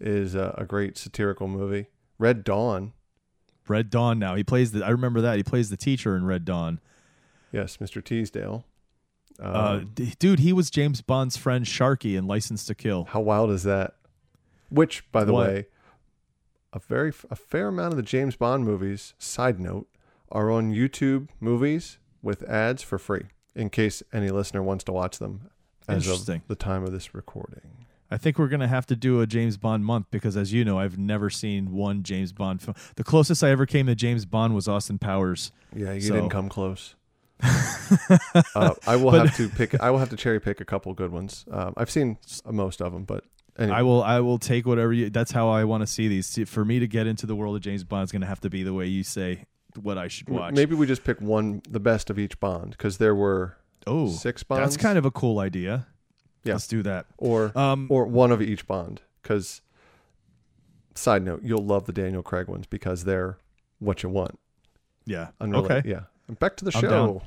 [0.00, 1.86] is a, a great satirical movie.
[2.18, 2.92] Red Dawn.
[3.68, 4.18] Red Dawn.
[4.18, 4.84] Now he plays the.
[4.84, 6.80] I remember that he plays the teacher in Red Dawn.
[7.52, 8.02] Yes, Mr.
[8.02, 8.64] Teasdale.
[9.40, 13.04] Um, Uh, d- dude, he was James Bond's friend Sharky in License to Kill.
[13.04, 13.94] How wild is that?
[14.70, 15.48] Which, by the What?
[15.48, 15.66] way,
[16.72, 19.14] a very a fair amount of the James Bond movies.
[19.18, 19.86] Side note,
[20.30, 23.24] are on YouTube movies with ads for free.
[23.54, 25.50] In case any listener wants to watch them,
[25.86, 27.86] as of the time of this recording.
[28.10, 30.78] I think we're gonna have to do a James Bond month because, as you know,
[30.78, 32.74] I've never seen one James Bond film.
[32.96, 35.50] The closest I ever came to James Bond was Austin Powers.
[35.74, 36.94] Yeah, you So- didn't come close.
[37.42, 39.78] uh, I will But- have to pick.
[39.80, 41.44] I will have to cherry pick a couple good ones.
[41.50, 43.24] Um, I've seen most of them, but
[43.58, 43.76] anyway.
[43.76, 44.02] I will.
[44.02, 45.10] I will take whatever you.
[45.10, 46.38] That's how I want to see these.
[46.48, 48.62] For me to get into the world of James Bond, is gonna have to be
[48.62, 49.44] the way you say
[49.80, 50.54] what I should watch.
[50.54, 54.42] Maybe we just pick one, the best of each Bond, because there were oh, six
[54.42, 54.60] Bonds.
[54.60, 55.86] That's kind of a cool idea.
[56.44, 56.54] Yeah.
[56.54, 57.06] Let's do that.
[57.18, 59.00] or Um, or one of each Bond.
[59.22, 59.62] Because
[60.94, 63.38] side note, you'll love the Daniel Craig ones because they're
[63.78, 64.38] what you want.
[65.06, 65.28] yeah.
[65.40, 65.78] Unrelated.
[65.78, 65.88] Okay.
[65.88, 66.00] Yeah.
[66.28, 66.90] And back to the I'm show.
[66.90, 67.20] down.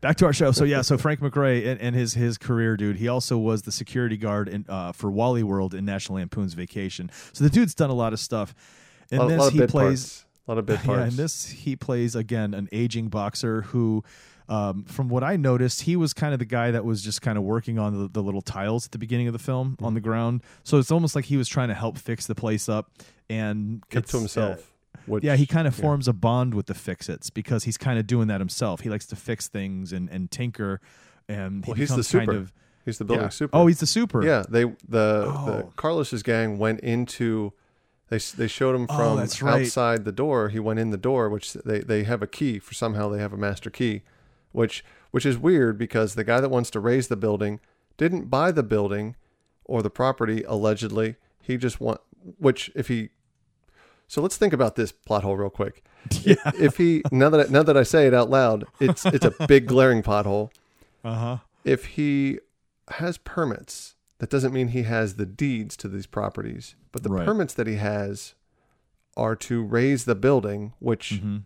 [0.00, 0.52] Back to our show.
[0.52, 2.96] So yeah, so Frank McRae and, and his his career, dude.
[2.96, 7.10] He also was the security guard in, uh, for Wally World in National Lampoon's Vacation.
[7.32, 8.54] So the dude's done a lot of stuff.
[9.10, 9.72] In A lot, this, lot he plays.
[9.72, 10.24] parts.
[10.46, 10.98] A lot of bit parts.
[10.98, 14.04] Yeah, in this he plays again an aging boxer who,
[14.48, 17.36] um, from what I noticed, he was kind of the guy that was just kind
[17.38, 20.00] of working on the, the little tiles at the beginning of the film on the
[20.00, 20.42] ground.
[20.62, 22.90] So it's almost like he was trying to help fix the place up
[23.28, 24.72] and Kept to uh, himself.
[25.06, 25.82] Which, yeah, he kind of yeah.
[25.82, 28.80] forms a bond with the fix-its because he's kind of doing that himself.
[28.80, 30.80] He likes to fix things and, and tinker,
[31.28, 32.26] and he Well, he's the super.
[32.26, 32.52] kind of
[32.84, 33.28] He's the building yeah.
[33.30, 33.56] super.
[33.56, 34.24] Oh, he's the super.
[34.24, 35.72] Yeah, they the the Oh.
[35.76, 37.52] Carlos's gang went into
[38.10, 39.62] they they showed him Oh, from that's right.
[39.62, 40.50] outside the door.
[40.50, 43.32] He went in the door, which they they have a key for somehow they have
[43.32, 44.02] a master key,
[44.52, 47.58] which which is weird because the guy that wants to raze the building
[47.96, 49.16] didn't buy the building
[49.64, 51.16] or the property allegedly.
[51.42, 52.00] He just want
[52.38, 53.08] which if he
[54.08, 55.84] so let's think about this plot hole real quick.
[56.22, 56.34] Yeah.
[56.58, 59.32] If he now that I, now that I say it out loud, it's it's a
[59.46, 60.50] big glaring pothole
[61.04, 61.36] Uh huh.
[61.64, 62.38] if he
[62.92, 66.76] has permits, that doesn't mean he has the deeds to these properties.
[66.92, 67.26] But the Right.
[67.26, 68.34] permits that he has
[69.16, 71.38] are to raze the building, which hmm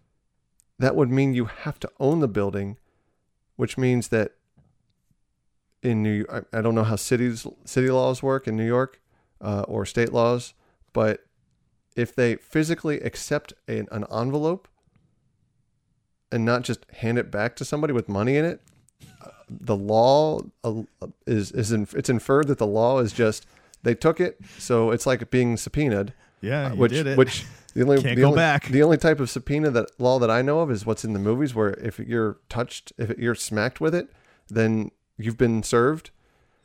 [0.78, 2.76] that would mean you have to own the building,
[3.56, 4.32] which means that
[5.82, 9.00] in New I, I don't know how cities city laws work in New York
[9.40, 10.52] uh, or state laws,
[10.92, 11.24] but
[11.96, 14.68] if they physically accept an, an envelope
[16.32, 18.60] and not just hand it back to somebody with money in it,
[19.24, 20.82] uh, the law uh,
[21.26, 23.46] is is in, it's inferred that the law is just
[23.82, 28.16] they took it, so it's like being subpoenaed Yeah, uh, which which The only Can't
[28.16, 28.66] the go only, back.
[28.66, 31.18] The only type of subpoena that law that I know of is what's in the
[31.20, 34.08] movies, where if you're touched, if you're smacked with it,
[34.48, 36.10] then you've been served,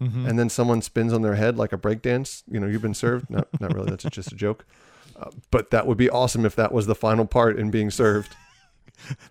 [0.01, 0.25] Mm-hmm.
[0.25, 2.43] and then someone spins on their head like a breakdance.
[2.51, 3.29] You know, you've been served.
[3.29, 3.91] No, not really.
[3.91, 4.65] That's just a joke.
[5.15, 8.35] Uh, but that would be awesome if that was the final part in being served.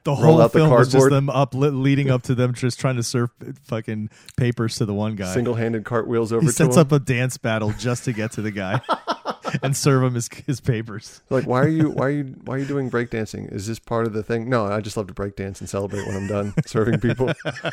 [0.04, 2.96] The whole out the film was just them up leading up to them just trying
[2.96, 3.30] to serve
[3.62, 5.32] fucking papers to the one guy.
[5.32, 6.82] Single-handed cartwheels over he to sets him.
[6.82, 8.82] up a dance battle just to get to the guy
[9.62, 11.22] and serve him his his papers.
[11.30, 13.50] Like, why are you why are you why are you doing breakdancing?
[13.52, 14.50] Is this part of the thing?
[14.50, 17.32] No, I just love to breakdance and celebrate when I'm done serving people.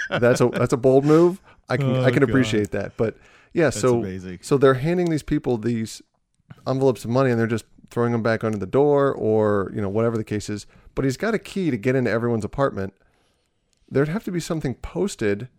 [0.09, 1.41] That's a that's a bold move.
[1.67, 2.29] I can Oh, I can God.
[2.29, 2.93] appreciate that.
[2.95, 3.17] But
[3.51, 4.39] yeah, so amazing.
[4.43, 6.01] so they're handing these people these
[6.65, 9.89] envelopes of money and they're just throwing them back under the door or you know
[9.89, 10.65] whatever the case is.
[10.95, 12.93] But he's got a key to get into everyone's apartment.
[13.89, 15.49] There'd have to be something posted,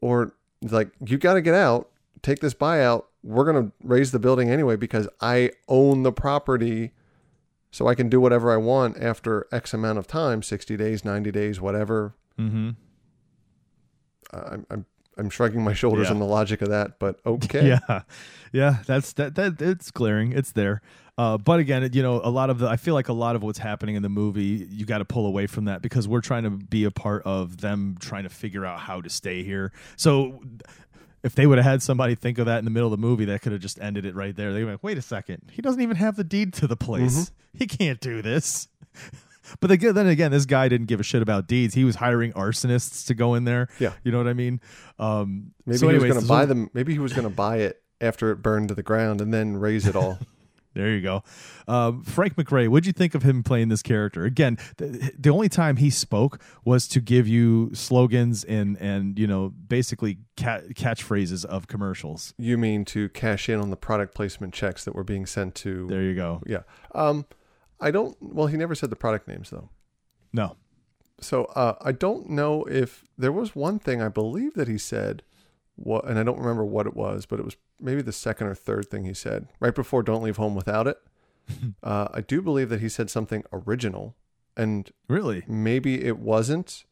[0.00, 1.88] or like you got to get out.
[2.22, 3.04] Take this buyout.
[3.22, 6.92] We're gonna raze the building anyway because I own the property,
[7.70, 11.30] so I can do whatever I want after X amount of time, sixty days, ninety
[11.30, 12.14] days, whatever.
[12.38, 12.70] Mm-hmm.
[14.32, 14.86] I'm I'm
[15.16, 16.12] I'm shrugging my shoulders Yeah.
[16.12, 17.68] on the logic of that, but okay.
[17.88, 18.02] Yeah,
[18.52, 19.34] yeah, that's that.
[19.34, 20.32] That it's glaring.
[20.32, 20.80] It's there.
[21.18, 23.42] Uh, but again, you know, a lot of the I feel like a lot of
[23.42, 26.44] what's happening in the movie, you got to pull away from that because we're trying
[26.44, 29.72] to be a part of them trying to figure out how to stay here.
[29.96, 30.40] So.
[31.24, 33.24] If they would have had somebody think of that in the middle of the movie,
[33.24, 34.52] that could have just ended it right there.
[34.52, 37.32] They'd be like, "Wait a second, he doesn't even have the deed to the place.
[37.52, 38.68] He can't do this."
[39.60, 41.74] But then again, this guy didn't give a shit about deeds.
[41.74, 43.68] He was hiring arsonists to go in there.
[43.78, 43.94] Yeah.
[44.04, 44.60] you know what I mean.
[44.98, 46.70] Um, Maybe so he was going to buy them.
[46.74, 49.56] Maybe he was going to buy it after it burned to the ground and then
[49.56, 50.18] raze it all.
[50.74, 51.22] There you go.
[51.66, 54.24] Um, Frank McRae, what'd you think of him playing this character?
[54.24, 59.26] Again, the, the only time he spoke was to give you slogans and and you
[59.26, 62.32] know basically ca- catchphrases of commercials.
[62.38, 65.86] you mean to cash in on the product placement checks that were being sent to?
[65.88, 66.42] There you go.
[66.46, 66.62] Yeah.
[66.94, 67.26] Um,
[67.80, 68.16] I don't.
[68.20, 69.70] Well, he never said the product names though.
[70.32, 70.56] No,
[71.20, 75.22] So uh, I don't know if there was one thing I believe that he said,
[75.74, 78.54] what, and I don't remember what it was, but it was maybe the second or
[78.54, 80.98] third thing he said right before "Don't leave home without it."
[81.82, 84.14] uh, I do believe that he said something original,
[84.56, 85.44] and really.
[85.46, 86.84] maybe it wasn't.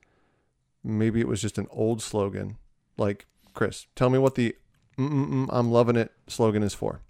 [0.82, 2.57] Maybe it was just an old slogan.
[2.97, 4.57] Like Chris, tell me what the
[4.99, 7.01] "I'm loving it" slogan is for.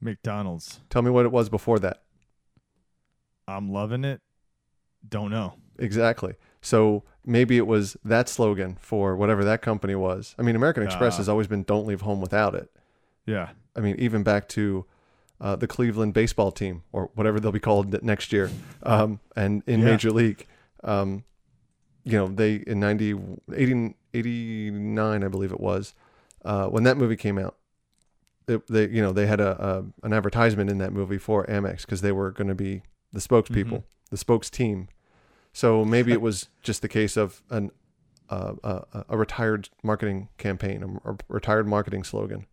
[0.00, 0.80] McDonald's.
[0.90, 2.02] Tell me what it was before that.
[3.48, 4.20] I'm loving it.
[5.08, 5.54] Don't know.
[5.78, 6.34] Exactly.
[6.60, 10.34] So maybe it was that slogan for whatever that company was.
[10.38, 11.18] I mean, American Express Ah.
[11.18, 12.70] has always been "Don't leave home without it."
[13.26, 13.50] Yeah.
[13.74, 14.86] I mean, even back to
[15.40, 18.50] uh, the Cleveland baseball team or whatever they'll be called next year,
[18.84, 19.86] um, and in Yeah.
[19.86, 20.46] Major League,
[20.82, 21.24] um,
[22.04, 23.14] you know, they in 90,
[23.54, 25.92] 80 89, I believe it was,
[26.44, 27.56] uh, when that movie came out.
[28.48, 29.60] It, they, you know, they had a,
[30.02, 33.18] a an advertisement in that movie for Amex because they were going to be the
[33.20, 34.88] spokespeople, the spokes team.
[35.52, 37.72] So maybe it was just the case of an
[38.30, 42.46] uh, a, a retired marketing campaign, a, a retired marketing slogan.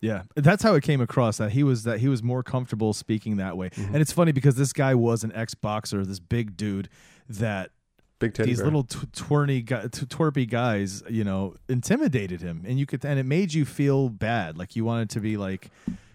[0.00, 3.36] Yeah, that's how it came across that he was that he was more comfortable speaking
[3.38, 3.70] that way.
[3.70, 3.94] Mm-hmm.
[3.94, 6.88] And it's funny because this guy was an ex boxer, this big dude
[7.28, 7.70] that
[8.20, 8.66] Big teddy these bear.
[8.66, 13.18] little tw- twerny guy, t- twerpy guys, you know, intimidated him, and you could, and
[13.18, 15.70] it made you feel bad, like you wanted to be like,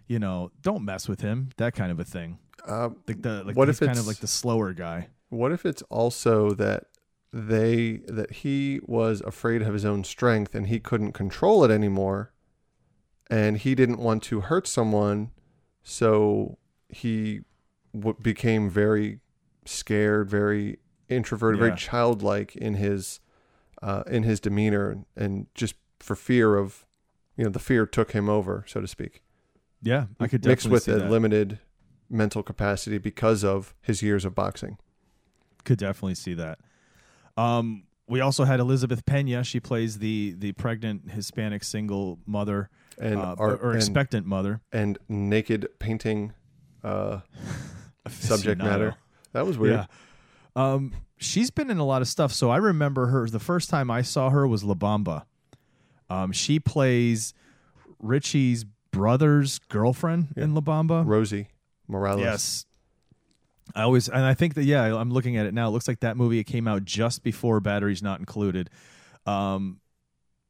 [0.08, 2.40] you know, don't mess with him, that kind of a thing.
[2.68, 5.08] Uh, Like the like What he's if kind of like the slower guy.
[5.30, 6.88] What if it's also that
[7.32, 12.33] they that he was afraid of his own strength and he couldn't control it anymore,
[13.30, 15.32] and he didn't want to hurt someone,
[15.84, 16.58] so
[16.90, 17.42] he
[17.94, 19.20] w- became very
[19.66, 21.68] scared, very introverted, Yeah.
[21.68, 23.20] very childlike in his
[23.82, 26.86] uh, in his demeanor, and just for fear of,
[27.36, 29.22] you know, the fear took him over, so to speak.
[29.82, 31.12] Yeah, I could mixed with a that.
[31.12, 31.60] limited
[32.10, 34.78] mental capacity because of his years of boxing.
[35.66, 36.60] could definitely see that.
[37.36, 39.44] Um, we also had Elizabeth Pena.
[39.44, 44.62] She plays the the pregnant Hispanic single mother And uh, art- or and- expectant mother.
[44.72, 46.34] and naked painting
[46.84, 47.20] uh,
[48.10, 48.96] subject matter.
[49.32, 49.74] That was weird.
[49.76, 49.86] Yeah.
[50.56, 52.32] Um, she's been in a lot of stuff.
[52.34, 53.28] So I remember her.
[53.28, 55.24] The first time I saw her was La Bamba.
[56.10, 57.34] Um, she plays
[58.00, 61.04] Richie's brother's girlfriend in La Bamba.
[61.06, 61.48] Rosie
[61.88, 62.22] Morales.
[62.22, 62.66] Yes.
[63.76, 65.68] I always and I think that yeah, I'm looking at it now.
[65.68, 68.70] It looks like that movie it came out just before Batteries Not Included.
[69.26, 69.80] Um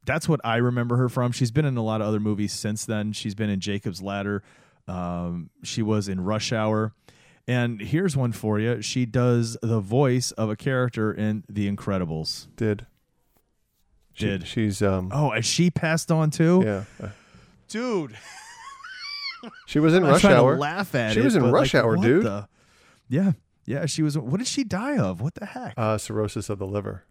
[0.04, 1.32] that's what I remember her from.
[1.32, 3.12] She's been in a lot of other movies since then.
[3.12, 4.42] She's been in Jacob's Ladder.
[4.86, 6.92] Um, she was in Rush Hour.
[7.48, 8.82] And here's one for you.
[8.82, 12.48] She does the voice of a character in The Incredibles.
[12.56, 12.84] Did.
[14.12, 14.46] She- Did.
[14.46, 16.62] she's um Oh, and she passed on too?
[17.00, 17.08] yeah.
[17.68, 18.14] Dude.
[19.66, 20.54] She was in I'm Rush Hour.
[20.54, 22.24] to laugh at She it, was in Rush like, Hour, dude.
[22.24, 22.46] the-
[23.08, 23.32] Yeah,
[23.64, 23.86] yeah.
[23.86, 24.16] She was.
[24.18, 25.20] What did she die of?
[25.20, 25.74] What the heck?
[25.76, 27.04] Uh, cirrhosis of the liver.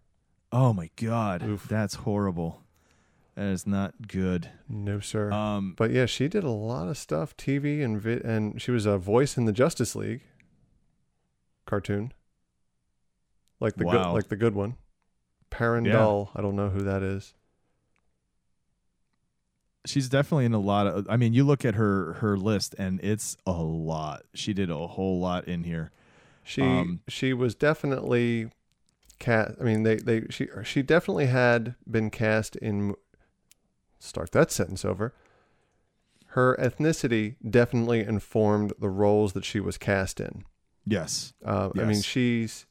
[0.52, 1.66] oh my god, oof.
[1.68, 2.62] that's horrible.
[3.36, 4.50] That is not good.
[4.68, 5.32] No, sir.
[5.32, 8.86] Um, but yeah, she did a lot of stuff, TV and vi- and she was
[8.86, 10.20] a voice in the Justice League
[11.66, 12.12] cartoon,
[13.58, 14.76] like the good, like the good one.
[15.50, 16.30] Paran Dul.
[16.34, 17.34] I don't know who that is.
[19.84, 21.06] She's definitely in a lot of.
[21.08, 24.22] I mean, you look at her her list, and it's a lot.
[24.34, 25.90] She did a whole lot in here.
[26.42, 28.50] She Um, she was definitely
[29.18, 29.54] cast.
[29.60, 32.94] I mean, they they she she definitely had been cast in.
[33.98, 35.14] Start that sentence over.
[36.28, 40.44] Her ethnicity definitely informed the roles that she was cast in.
[40.84, 41.32] Yes.
[41.44, 42.66] Uh, I mean, she's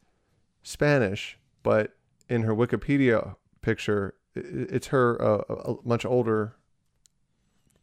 [0.62, 1.96] Spanish, but
[2.30, 6.56] in her Wikipedia picture, it's her uh, uh, much older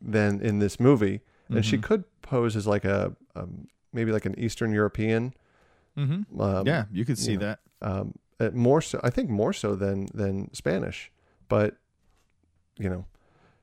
[0.00, 1.82] than in this movie, and she Mhm.
[1.82, 5.34] could pose as like a um, maybe like an Eastern European.
[5.96, 6.40] Mm-hmm.
[6.40, 7.60] Um, yeah, you could see you know, that.
[7.82, 9.00] um, uh, more so.
[9.02, 11.10] I think more so than than Spanish,
[11.48, 11.76] but
[12.78, 13.04] you know,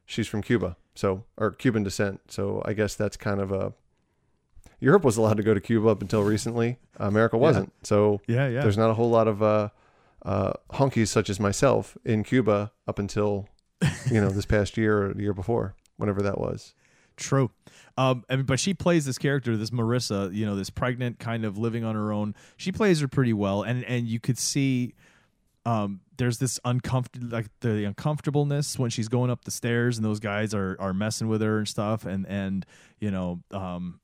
[0.05, 2.21] she's from Cuba, so or Cuban descent.
[2.31, 3.73] So I guess that's kind of a.
[4.79, 6.77] Europe was allowed to go to Cuba up until recently.
[6.97, 7.73] America wasn't.
[7.83, 8.61] So Yeah, yeah.
[8.61, 9.69] there's not a whole lot of uh,
[10.23, 13.47] uh, honkies such as myself in Cuba up until
[14.11, 16.73] you know this past year or the year before, whenever that was.
[17.17, 17.49] True.
[17.97, 21.45] Um, I mean, but she plays this character, this Marissa, you know, this pregnant kind
[21.45, 22.35] of living on her own.
[22.57, 24.93] She plays her pretty well, and and you could see,
[25.65, 30.19] um, there's this uncomfortable, like the uncomfortableness when she's going up the stairs, and those
[30.19, 32.67] guys are are messing with her and stuff, and and
[32.99, 33.99] you know, um,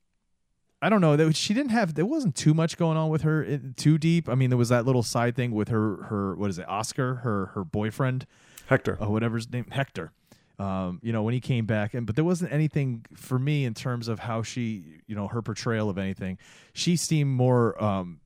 [0.82, 1.16] I don't know.
[1.16, 1.94] That she didn't have.
[1.94, 4.28] There wasn't too much going on with her in, too deep.
[4.28, 6.04] I mean, there was that little side thing with her.
[6.04, 6.68] Her what is it?
[6.68, 8.26] Oscar, her her boyfriend
[8.66, 8.98] Hector.
[9.00, 10.14] or whatever his name, Hector.
[10.60, 13.74] Um, you know, when he came back, and but there wasn't anything for me in
[13.74, 16.38] terms of how she, you know, her portrayal of anything.
[16.74, 18.20] She seemed more, um,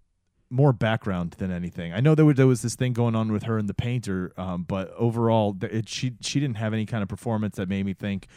[0.49, 1.93] more background than anything.
[1.93, 4.33] I know there was, there was this thing going on with her and the painter,
[4.37, 7.93] um, but overall, it, she she didn't have any kind of performance that made me
[7.93, 8.27] think,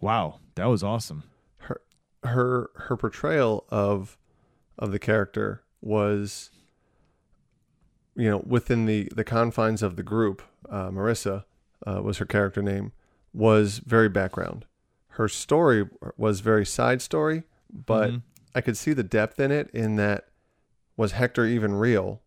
[0.00, 1.22] "Wow, that was awesome."
[1.60, 1.80] her
[2.24, 4.18] her her portrayal of
[4.78, 6.50] of the character was
[8.14, 11.44] you know within the the confines of the group uh, marissa
[11.86, 12.92] uh, was her character name
[13.32, 14.66] was very background.
[15.14, 18.22] Her story was very side story but Mhm.
[18.54, 20.26] i could see the depth in it in that
[20.96, 22.20] was hector even real?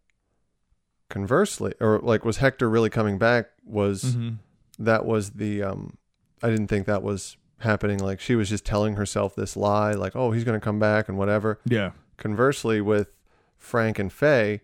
[1.09, 4.37] Conversely or like was hector really coming back was Mhm.
[4.79, 5.97] that was the um
[6.41, 7.99] I didn't think that was happening.
[7.99, 11.07] Like she was just telling herself this lie like oh he's going to come back
[11.07, 11.59] and whatever.
[11.65, 13.15] Yeah, conversely with
[13.57, 14.61] Frank and Faye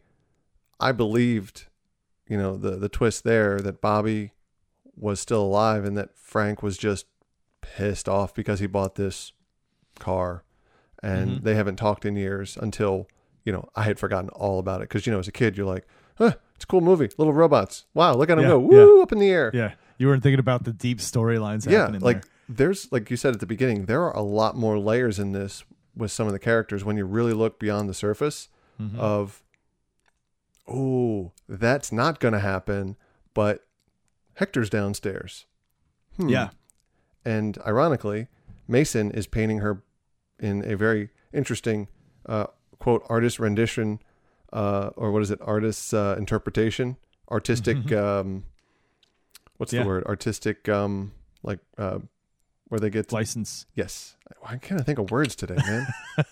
[0.79, 1.65] I believed
[2.27, 4.31] you know the the twist there that Bobby
[4.99, 7.05] was still alive and that Frank was just
[7.61, 9.31] pissed off because he bought this
[9.99, 10.43] car
[11.01, 11.43] and Mhm.
[11.43, 13.07] they haven't talked in years until
[13.45, 15.65] you know I had forgotten all about it cuz you know as a kid you're
[15.65, 15.87] like
[16.17, 18.67] huh, it's a cool movie little robots wow look at them Yeah, go yeah.
[18.85, 19.73] woo up in the air yeah.
[19.97, 22.31] You weren't thinking about the deep storylines yeah happening like there.
[22.49, 25.63] there's like you said at the beginning there are a lot more layers in this
[25.95, 28.49] with some of the characters when you really look beyond the surface
[28.81, 28.97] Mhm.
[28.97, 29.41] of
[30.67, 32.95] oh that's not going to happen
[33.33, 33.65] but
[34.39, 35.45] hector's downstairs
[36.17, 36.29] Hmm.
[36.29, 36.49] Yeah,
[37.23, 38.27] and ironically
[38.67, 39.83] mason is painting her
[40.39, 41.87] in a very interesting
[42.25, 42.47] uh,
[42.79, 43.99] quote artist rendition
[44.51, 46.97] uh, or what is it artist's uh, interpretation
[47.31, 48.43] artistic um,
[49.57, 49.83] what's Yeah.
[49.83, 51.11] the word artistic um,
[51.43, 51.99] like uh,
[52.69, 53.65] where they get license.
[53.75, 55.87] yes why can't i think of words today man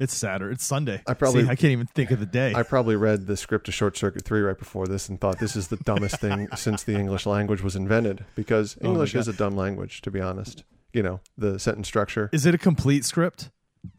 [0.00, 0.54] It's Saturday.
[0.54, 1.02] It's Sunday.
[1.06, 2.54] I probably- See, I can't even think of the day.
[2.54, 5.56] i probably read the script to short circuit 3 right before this and thought this
[5.56, 9.20] is the dumbest thing since the english language was invented because Oh english God.
[9.20, 12.58] is a dumb language to be honest you know the sentence structure Is it a
[12.58, 13.50] complete script?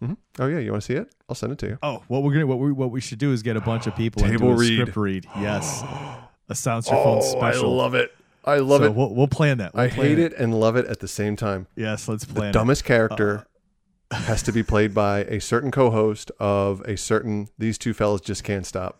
[0.01, 0.15] Mhm.
[0.39, 2.31] oh yeah you want to see it i'll send it to you Oh, what we're
[2.34, 4.51] gonna what we what we should do is get a bunch of people Table into
[4.51, 4.79] a read.
[4.79, 5.25] script read.
[5.38, 5.84] Yes,
[6.49, 7.65] a sounds your phone special.
[7.69, 8.11] Oh, i love it
[8.45, 9.73] i love so it We'll, we'll plan that.
[9.73, 12.33] We'll i plan hate it and love it at the same time Yes, let's the
[12.33, 12.49] plan.
[12.49, 12.53] it.
[12.53, 13.45] The dumbest character
[14.11, 18.43] has to be played by a certain co-host of a certain these two fellas just
[18.43, 18.99] can't stop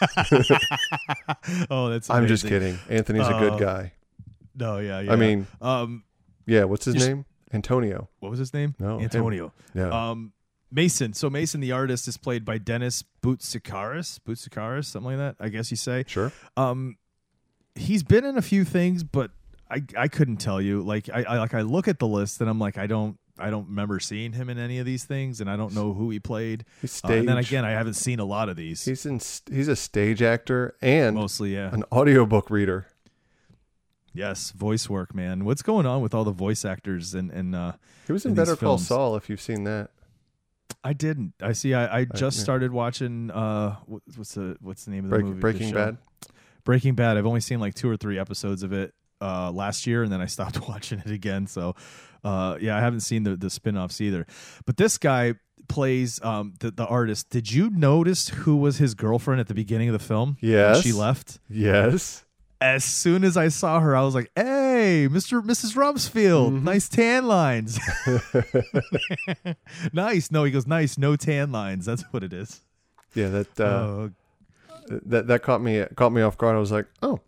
[1.70, 2.08] oh, that's.
[2.10, 3.92] i'm just kidding anthony's a Uh, good guy
[4.54, 5.12] No, yeah, yeah.
[5.12, 6.04] i mean um,
[6.46, 8.74] yeah what's his name antonio what was his name?
[8.78, 9.04] No, him.
[9.04, 9.52] Antonio.
[9.74, 10.32] yeah Um,
[10.72, 11.14] Mason.
[11.14, 14.20] So Mason, the artist, is played by Dennis Boutsikaris.
[14.20, 15.34] Boutsikaris, something like that.
[15.44, 16.04] I guess you say.
[16.06, 16.96] sure Um,
[17.74, 19.30] he's been in a few things, but
[19.70, 20.82] I I couldn't tell you.
[20.82, 23.50] Like I, I like I look at the list and I'm like I don't I
[23.50, 26.20] don't remember seeing him in any of these things, and I don't know who he
[26.20, 26.64] played.
[26.82, 28.84] Uh, and then again, I haven't seen a lot of these.
[28.84, 29.20] He's in.
[29.50, 31.72] He's a stage actor and Mostly, yeah.
[31.72, 32.86] an audiobook reader.
[34.12, 35.44] Yes, voice work, man.
[35.44, 37.72] What's going on with all the voice actors and and uh
[38.06, 38.78] He was in in Better Call.
[38.78, 39.16] Saul.
[39.16, 39.90] If you've seen that,
[40.82, 41.34] I didn't.
[41.40, 41.74] I see.
[41.74, 42.42] I, I just yeah.
[42.42, 43.30] started watching.
[43.30, 45.40] Uh, what's the what's the name of the Break, movie?
[45.40, 45.74] Breaking show?
[45.74, 45.98] Bad.
[46.64, 47.16] Breaking Bad.
[47.16, 50.20] I've only seen like two or three episodes of it uh, last year, and then
[50.20, 51.46] I stopped watching it again.
[51.46, 51.74] So,
[52.24, 54.26] uh, yeah, I haven't seen the the spin-offs either.
[54.66, 55.34] But this guy
[55.68, 57.30] plays um, the the artist.
[57.30, 60.36] Did you notice who was his girlfriend at the beginning of the film?
[60.40, 60.82] Yes.
[60.82, 61.38] she left.
[61.48, 62.24] Yes.
[62.62, 65.74] As soon as I saw her, I was like, "Hey, Mister, Mrs.
[65.76, 66.64] Rumsfeld, Mm-hmm.
[66.64, 67.78] nice tan lines."
[69.92, 70.30] nice.
[70.30, 72.60] No, he goes, "Nice, no tan lines." That's what it is.
[73.14, 74.10] Yeah, that uh, Oh,
[75.06, 76.56] that that caught me caught me off guard.
[76.56, 77.20] I was like, oh,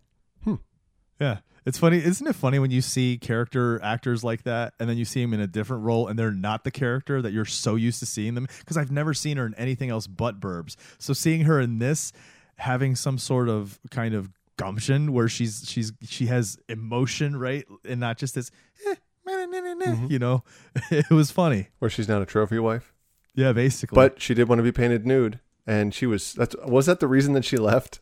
[1.20, 1.38] Yeah.
[1.64, 5.04] It's funny, isn't it funny when you see character actors like that and then you
[5.04, 8.00] see them in a different role and they're not the character that you're so used
[8.00, 8.48] to seeing them?
[8.58, 10.74] Because I've never seen her in anything else but Burbs.
[10.98, 12.12] So seeing her in this,
[12.56, 17.64] having some sort of kind of gumption where she's she's she has emotion, right?
[17.88, 18.50] And not just this,
[18.88, 20.42] eh, meh, meh, meh, meh, you know,
[20.90, 21.68] it was funny.
[21.78, 22.92] where she's not a trophy wife,
[23.36, 23.94] Yeah, basically.
[23.94, 26.32] but she did want to be painted nude, and she was.
[26.34, 28.00] That's was that the reason that she left?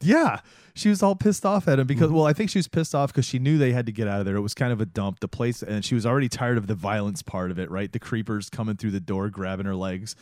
[0.00, 0.40] Yeah.
[0.74, 3.12] She was all pissed off at him because, well, I think she was pissed off
[3.12, 4.36] because she knew they had to get out of there.
[4.36, 6.76] It was kind of a dump, the place, and she was already tired of the
[6.76, 7.90] violence part of it, right?
[7.90, 10.14] The creepers coming through the door, grabbing her legs.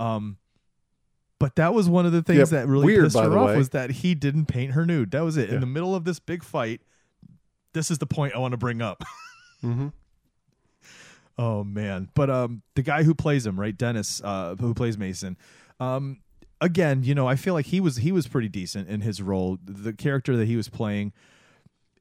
[0.00, 0.36] Um,
[1.38, 3.56] but that was one of the things Yeah, that really weird, pissed her off way.
[3.56, 5.12] was that he didn't paint her nude.
[5.12, 5.48] That was it.
[5.48, 5.54] Yeah.
[5.54, 6.80] In the middle of this big fight,
[7.72, 9.04] this is the point I want to bring up.
[9.62, 9.88] Mm-hmm.
[11.38, 15.36] Oh man, but um, the guy who plays him, right, Dennis, uh, who plays Mason,
[15.80, 16.20] um,
[16.60, 19.58] again, you know, I feel like he was he was pretty decent in his role.
[19.64, 21.12] The character that he was playing,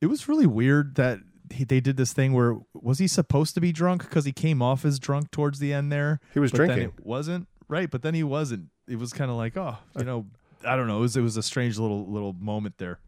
[0.01, 1.19] it was really weird that
[1.51, 4.61] he, they did this thing where was he supposed to be drunk because he came
[4.61, 6.19] off as drunk towards the end there.
[6.33, 6.93] He was but then drinking.
[6.97, 8.67] it wasn't right, but then he wasn't.
[8.87, 10.25] It was kind of like, oh, you know,
[10.65, 10.97] I don't know.
[10.97, 12.99] It was it was a strange little little moment there.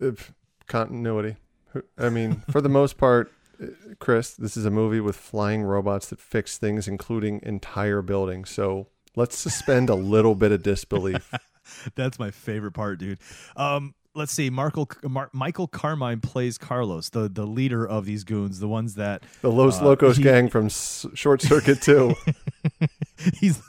[0.00, 0.32] If
[0.66, 1.36] continuity.
[1.98, 3.30] I mean, for the most part,
[3.98, 8.50] Chris, this is a movie with flying robots that fix things, including entire buildings.
[8.50, 11.32] So let's suspend a little bit of disbelief.
[11.96, 13.18] That's my favorite part, dude.
[13.56, 14.50] Um, let's see.
[14.50, 19.24] Michael Mar- Michael Carmine plays Carlos, the the leader of these goons, the ones that
[19.40, 22.14] The Los Uh, Locos he- gang from S- Short Circuit 2.
[23.40, 23.60] he's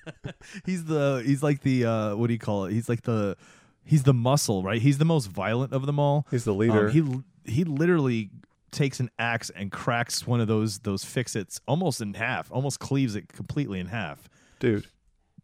[0.64, 2.72] he's the he's like the uh, what do you call it?
[2.72, 3.36] He's like the
[3.84, 4.80] he's the muscle, right?
[4.80, 6.26] He's the most violent of them all.
[6.30, 6.88] He's the leader.
[6.88, 8.30] Um, he he literally
[8.70, 13.14] takes an axe and cracks one of those those fix-its almost in half, almost cleaves
[13.14, 14.28] it completely in half.
[14.64, 14.86] Dude,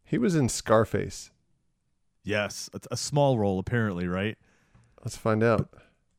[0.03, 1.31] he was in Scarface.
[2.25, 4.39] Yes, a, a small role apparently, right?
[5.05, 5.69] Let's find out.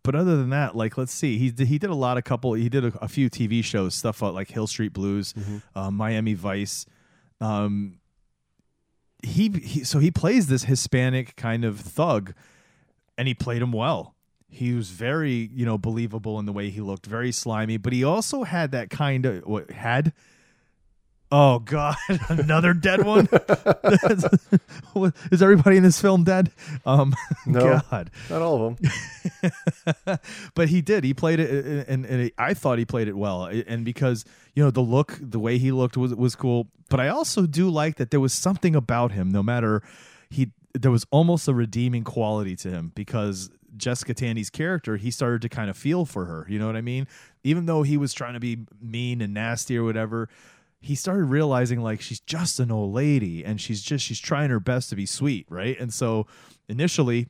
[0.04, 2.54] but other than that, like let's see, he did, he did a lot of couple.
[2.54, 5.34] He did a, a few TV shows, stuff like Hill Street Blues,
[5.76, 6.86] uh, Miami Vice.
[7.40, 8.00] Um,
[9.24, 12.34] he, he so he plays this Hispanic kind of thug,
[13.18, 14.16] and he played him well.
[14.48, 18.04] He was very you know believable in the way he looked, very slimy, but he
[18.04, 20.14] also had that kind of what had.
[21.32, 21.96] Oh God!
[22.30, 23.30] Another dead one.
[25.32, 26.52] Is everybody in this film dead?
[26.86, 27.16] Um,
[27.46, 27.82] No.
[27.90, 28.92] God Not all of them.
[30.56, 31.04] but he did.
[31.04, 33.46] He played it, and, and I thought he played it well.
[33.46, 34.26] And because
[34.56, 36.68] you know the look, the way he looked was was cool.
[36.90, 39.32] But I also do like that there was something about him.
[39.32, 39.82] No matter
[40.30, 45.42] he, there was almost a redeeming quality to him because Jessica Tandy's character, he started
[45.44, 46.46] to kind of feel for her.
[46.50, 47.08] You know what I mean?
[47.46, 50.28] Even though he was trying to be mean and nasty or whatever.
[50.82, 54.60] He started realizing like she's just an old lady and she's just she's trying her
[54.60, 55.80] best to be sweet, right?
[55.80, 56.28] And so
[56.68, 57.28] initially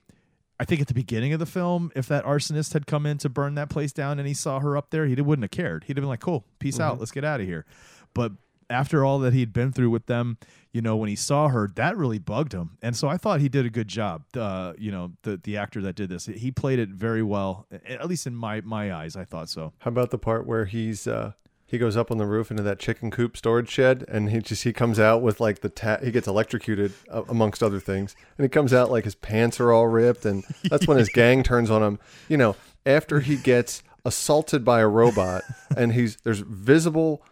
[0.62, 3.30] I think at the beginning of the film, if that arsonist had come in to
[3.30, 5.86] burn that place down and he saw her up there, he wouldn't have cared.
[5.86, 7.66] He'd have been like, "Cool, peace out, let's get out of here."
[8.14, 8.34] But
[8.70, 10.38] after all that he'd been through with them,
[10.72, 12.78] you know, when he saw her, that really bugged him.
[12.82, 14.24] And so I thought he did a good job.
[14.36, 17.66] Uh, you know, the the actor that did this, he played it very well.
[17.88, 19.74] At least in my my eyes, I thought so.
[19.80, 21.32] How about the part where he's uh
[21.72, 24.66] he goes up on the roof into that chicken coop storage shed and he just
[24.66, 28.14] he comes out with like the ta- he gets electrocuted uh, amongst other things.
[28.38, 31.44] And he comes out like his pants are all ripped and that's when his gang
[31.44, 31.98] turns on him.
[32.28, 35.44] You know after he gets assaulted by a robot
[35.78, 37.24] and he's there's visible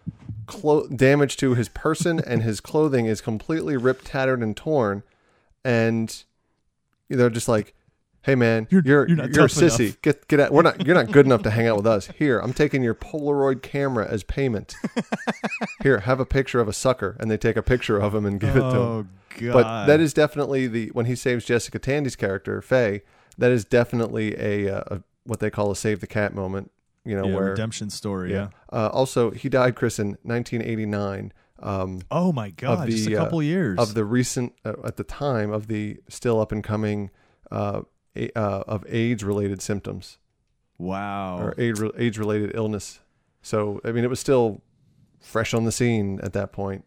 [0.48, 5.04] clo- damage to his person and his clothing is completely ripped tattered and torn
[5.66, 6.24] and
[7.10, 7.74] they're just like
[8.24, 10.86] hey man you're You're- you're, you're a tough enough." sissy get get out we're not
[10.86, 14.07] you're not good enough to hang out with us here i'm taking your polaroid camera
[14.09, 14.76] as payment
[15.84, 18.39] here have a picture of a sucker and they take a picture of him and
[18.39, 19.07] give it to him Oh
[19.39, 19.53] God!
[19.53, 23.01] but that is definitely the when he saves jessica tandy's character faye
[23.38, 26.72] that is definitely a, uh, a what they call a save the cat moment
[27.05, 28.34] you know yeah, where redemption story.
[28.34, 28.49] Yeah.
[28.74, 32.88] uh, also he died chris in 1989 um, Oh my God!
[32.88, 35.97] the, just a uh, couple years of the recent uh, at the time of the
[36.07, 37.09] still up and coming
[37.51, 37.82] uh,
[38.16, 40.18] uh, of AIDS related symptoms
[40.78, 41.39] wow.
[41.39, 42.99] or AIDS AIDS related illness.
[43.41, 44.62] So I mean, it was still
[45.20, 46.86] fresh on the scene at that point.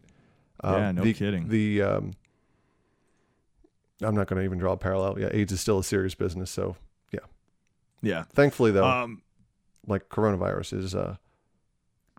[0.63, 1.47] Um, Yeah, no the, kidding.
[1.49, 2.13] The um,
[4.01, 5.19] I'm not going to even draw a parallel.
[5.19, 6.51] Yeah, AIDS is still a serious business.
[6.51, 6.75] So
[7.11, 7.19] yeah,
[8.01, 8.23] Yeah.
[8.33, 9.21] thankfully though, Um.
[9.87, 11.15] like coronavirus is uh,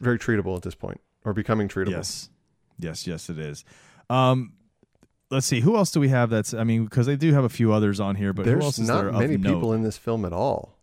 [0.01, 1.91] very treatable at this point, or becoming treatable.
[1.91, 2.31] Yes.
[2.79, 3.07] Yes.
[3.07, 3.31] Yes.
[3.31, 3.65] It is.
[4.11, 4.55] Um.
[5.31, 5.61] Let's see.
[5.61, 6.31] Who else do we have?
[6.31, 6.55] That's.
[6.55, 8.79] I mean, because they do have a few others on here, but who else There's
[8.81, 10.79] is not there many people in this film at all.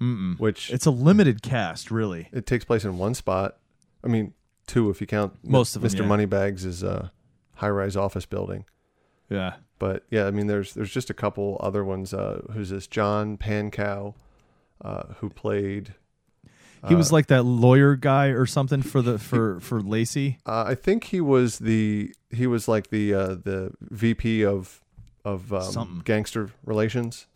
[0.00, 0.38] Mm-mm.
[0.38, 2.28] Which It's a limited cast, really.
[2.32, 3.58] it takes place in one spot.
[4.02, 4.32] I mean,
[4.66, 6.00] two if you count Most of them, Mr.
[6.00, 6.06] yeah.
[6.06, 7.12] Moneybags is a
[7.56, 8.64] high-rise office building.
[9.28, 9.56] Yeah.
[9.78, 12.12] But yeah, I mean, there's there's just a couple other ones.
[12.14, 12.86] Uh, who's this?
[12.86, 14.14] John Pankow,
[14.82, 15.94] uh, who played.
[16.88, 20.38] He was uh, like that lawyer guy or something for the for for Lacey.
[20.46, 24.80] Uh, I think he was the he was like the uh, the VP of
[25.24, 26.02] of um, Something.
[26.04, 27.26] gangster relations.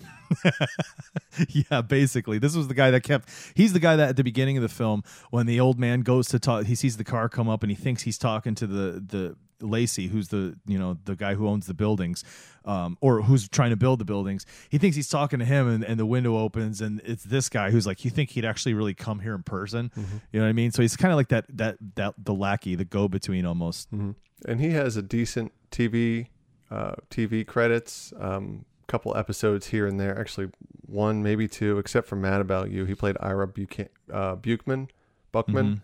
[1.49, 3.29] yeah, basically, this was the guy that kept.
[3.55, 6.29] He's the guy that at the beginning of the film, when the old man goes
[6.29, 9.03] to talk, he sees the car come up and he thinks he's talking to the
[9.07, 12.25] the Lacey, who's the you know the guy who owns the buildings,
[12.65, 14.45] um, or who's trying to build the buildings.
[14.69, 17.71] He thinks he's talking to him, and, and the window opens, and it's this guy
[17.71, 19.91] who's like, you think he'd actually really come here in person?
[20.33, 20.71] You know what I mean?
[20.73, 23.89] So he's kind of like that that that the lackey, the go between almost.
[23.93, 26.29] and he has a decent TV
[26.71, 28.13] uh, TV credits.
[28.19, 30.51] Um, couple episodes here and there, actually
[30.87, 32.85] one maybe two, except for Mad About You.
[32.85, 34.89] He played Ira Buchan- uh, Buchman,
[35.33, 35.81] Buckman,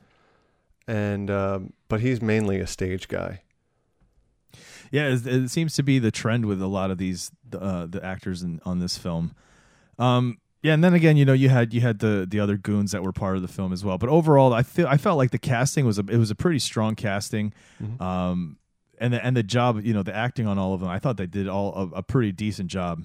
[0.87, 3.43] and um, but he's mainly a stage guy.
[4.91, 8.05] Yeah, it, it seems to be the trend with a lot of these uh, the
[8.05, 9.35] actors in, on this film.
[9.99, 12.93] Um, yeah, and then again, you know, you had you had the the other goons
[12.93, 13.99] that were part of the film as well.
[13.99, 16.59] But overall, I feel I felt like the casting was a it was a pretty
[16.59, 17.55] strong casting,
[17.99, 18.59] um,
[18.99, 21.17] and the and the job, you know, the acting on all of them, I thought
[21.17, 23.05] they did all a, a pretty decent job.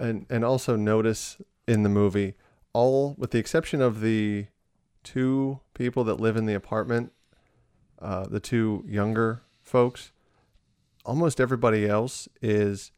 [0.00, 2.34] and and also notice in the movie
[2.72, 4.46] all with the exception of the
[5.02, 7.12] two people that live in the apartment
[8.00, 10.12] uh, the two younger folks
[11.04, 12.90] almost everybody else is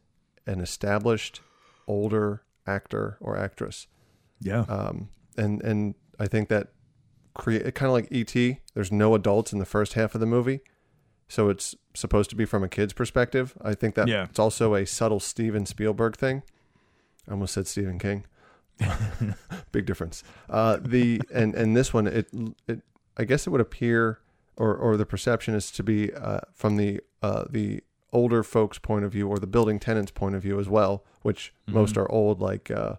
[0.45, 1.41] an established
[1.87, 3.87] older actor or actress
[4.39, 6.69] Yeah, um, and and I think that
[7.33, 8.33] create kind of like ET.
[8.73, 10.61] There's no adults in the first half of the movie,
[11.27, 13.55] so it's supposed to be from a kid's perspective.
[13.61, 14.23] I think that Yeah.
[14.25, 16.43] it's also a subtle Steven Spielberg thing.
[17.27, 18.25] I almost said Stephen King.
[19.71, 20.23] Big difference.
[20.49, 22.27] Uh, the and and this one it
[22.67, 22.81] it
[23.17, 24.19] I guess it would appear
[24.55, 27.81] or or the perception is to be uh, from the uh, the
[28.17, 31.53] older folks' point of view or the building tenants' point of view as well, which
[31.67, 32.41] most are old.
[32.41, 32.95] Like uh,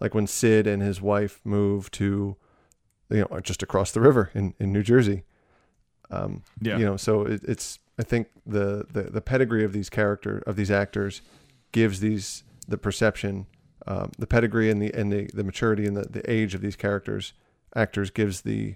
[0.00, 2.36] like when Sid and his wife moved to
[3.10, 5.22] you know just across the river in in New Jersey.
[6.10, 6.78] Um, Yeah.
[6.78, 10.56] you know, so it, it's I think the, the the pedigree of these character of
[10.56, 11.22] these actors
[11.72, 13.46] gives these the perception,
[13.86, 16.76] um, the pedigree and the and the, the maturity and the, the age of these
[16.76, 17.32] characters
[17.74, 18.74] actors gives the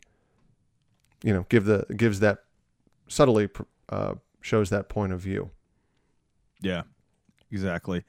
[1.23, 2.39] you know give the gives that
[3.09, 3.49] subtly
[3.91, 5.51] uh, shows that point of view.
[6.61, 6.83] Yeah,
[7.51, 8.05] exactly.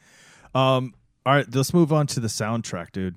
[0.55, 0.93] Um,
[1.25, 3.15] all right, let's move on to the soundtrack, dude.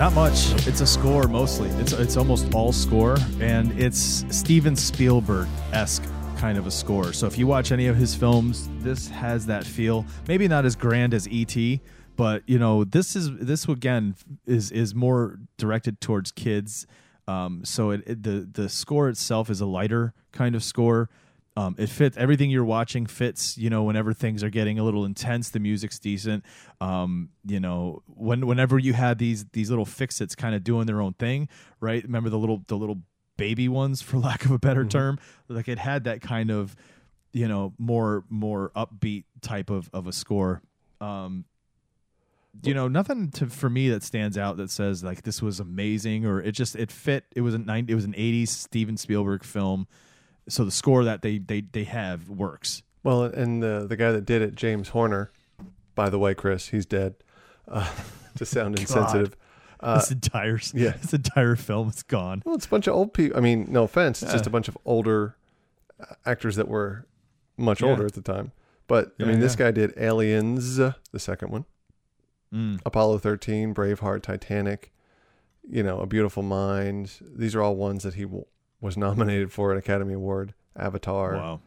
[0.00, 0.66] Not much.
[0.66, 1.68] It's a score mostly.
[1.72, 6.04] It's it's almost all score, and it's Steven Spielberg esque
[6.38, 7.12] kind of a score.
[7.12, 10.06] So if you watch any of his films, this has that feel.
[10.26, 11.82] Maybe not as grand as E.T.,
[12.16, 14.14] but you know this is this again
[14.46, 16.86] is is more directed towards kids.
[17.30, 21.08] Um, so it, it the the score itself is a lighter kind of score.
[21.56, 23.56] Um, it fits everything you're watching fits.
[23.58, 26.44] You know, whenever things are getting a little intense, the music's decent.
[26.80, 31.00] Um, you know, when whenever you had these these little fix-its kind of doing their
[31.00, 31.48] own thing,
[31.80, 32.02] right?
[32.02, 32.98] Remember the little the little
[33.36, 35.18] baby ones, for lack of a better term.
[35.48, 36.74] Like it had that kind of,
[37.32, 40.62] you know, more more upbeat type of of a score.
[41.00, 41.44] Um,
[42.62, 46.26] you know, nothing to for me that stands out that says like this was amazing
[46.26, 47.24] or it just it fit.
[47.34, 47.86] It was a nine.
[47.88, 49.86] It was an '80s Steven Spielberg film,
[50.48, 52.82] so the score that they they they have works.
[53.02, 55.30] Well, and the the guy that did it, James Horner,
[55.94, 57.14] by the way, Chris, he's dead.
[57.68, 57.88] Uh,
[58.36, 59.36] to sound insensitive.
[59.78, 60.90] Uh, this entire yeah.
[61.00, 62.42] this entire film is gone.
[62.44, 63.38] Well, it's a bunch of old people.
[63.38, 65.36] I mean, no offense, it's just a bunch of older
[66.00, 67.06] uh, actors that were
[67.56, 67.88] much Yeah.
[67.88, 68.52] older at the time.
[68.86, 71.64] But I mean, this guy did Aliens, the second one,
[72.52, 72.80] Mm.
[72.84, 74.92] Apollo 13, Braveheart, Titanic,
[75.68, 77.12] you know, A Beautiful Mind.
[77.20, 78.44] These are all ones that he w-
[78.80, 80.54] was nominated for an Academy Award.
[80.76, 81.34] Avatar.
[81.34, 81.60] Wow.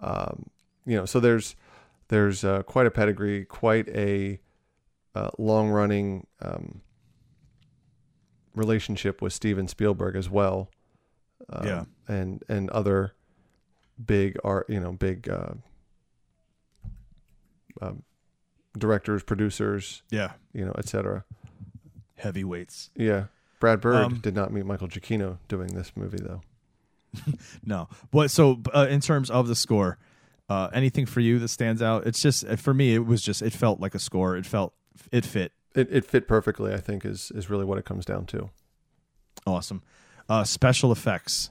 [0.00, 0.50] Um,
[0.86, 1.56] you know, so there's
[2.08, 4.40] there's uh, quite a pedigree, quite a
[5.14, 6.80] uh, long running um,
[8.54, 10.70] relationship with Steven Spielberg as well.
[11.50, 11.84] Um, Yeah.
[12.08, 13.14] and and other
[14.04, 15.54] big art, you know, big uh,
[17.80, 18.02] um,
[18.78, 20.32] directors, producers, Yeah.
[20.52, 21.24] you know, etc.
[22.16, 22.90] Heavyweights.
[22.96, 23.24] Yeah.
[23.60, 26.42] Brad Bird Um, did not meet Michael Giacchino doing this movie though.
[27.64, 29.98] No, but so uh, in terms of the score,
[30.48, 32.06] uh, anything for you that stands out?
[32.06, 34.36] It's just for me, it was just it felt like a score.
[34.36, 34.74] It felt
[35.10, 36.72] it fit It, it fit perfectly.
[36.72, 38.50] I think is is really what it comes down to.
[39.46, 39.82] awesome.
[40.28, 41.50] Uh, special effects.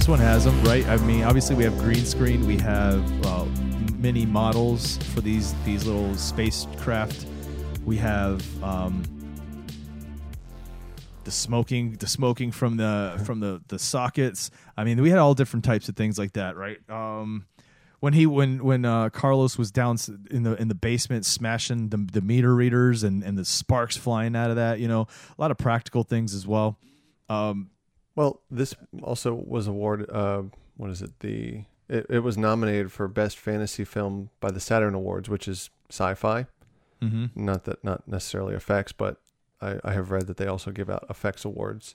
[0.00, 0.86] This one has them, right?
[0.86, 3.44] I mean, obviously we have green screen, we have uh,
[4.26, 7.26] models for these these little spacecraft.
[7.84, 9.02] We have um,
[11.24, 14.50] the smoking, the smoking from the from the the sockets.
[14.74, 16.78] I mean, we had all different types of things like that, right?
[16.88, 17.44] Um,
[18.00, 19.98] when he when when uh, Carlos was down
[20.30, 24.34] in the in the basement smashing the the meter readers and and the sparks flying
[24.34, 26.78] out of that, you know, a lot of practical things as well.
[27.28, 27.68] Um,
[28.16, 30.10] Well, this also was awarded.
[30.10, 30.42] Uh,
[30.76, 31.20] what is it?
[31.20, 35.70] The it, it was nominated for best fantasy film by the Saturn Awards, which is
[35.90, 36.46] sci-fi.
[37.02, 37.30] mhm.
[37.34, 39.20] Not that not necessarily effects, but
[39.60, 41.94] I, I have read that they also give out effects awards.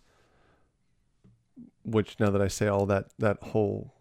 [1.84, 3.93] Which now that I say all that that whole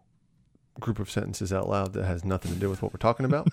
[0.79, 3.47] group of sentences out loud that has nothing to do with what we're talking about.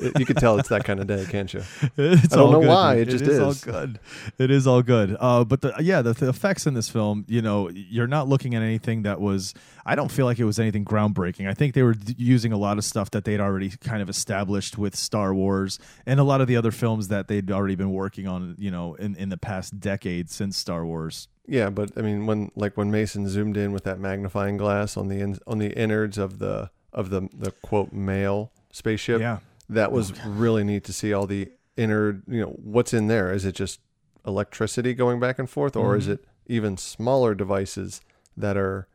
[0.00, 1.62] It- you can tell it's that kind of day, can't you?
[1.96, 3.08] It's I don't all know good, why, dude.
[3.08, 4.00] it just is all good.
[4.38, 5.16] It is all good.
[5.18, 8.54] Uh, but the yeah, the, the effects in this film, you know, you're not looking
[8.54, 9.54] at anything that was.
[9.86, 11.48] I don't feel like it was anything groundbreaking.
[11.48, 14.08] I think they were d- using a lot of stuff that they'd already kind of
[14.08, 17.92] established with Star Wars and a lot of the other films that they'd already been
[17.92, 18.56] working on.
[18.58, 21.28] You know, in in the past decade since Star Wars.
[21.46, 25.08] Yeah, but I mean, when like when Mason zoomed in with that magnifying glass on
[25.08, 29.38] the in, on the innards of the of the the quote male spaceship, Yeah.
[29.68, 32.22] that was really neat to see all the inner.
[32.28, 33.32] You know, what's in there?
[33.32, 33.80] Is it just
[34.26, 38.00] electricity going back and forth, or is it even smaller devices
[38.36, 38.86] that are,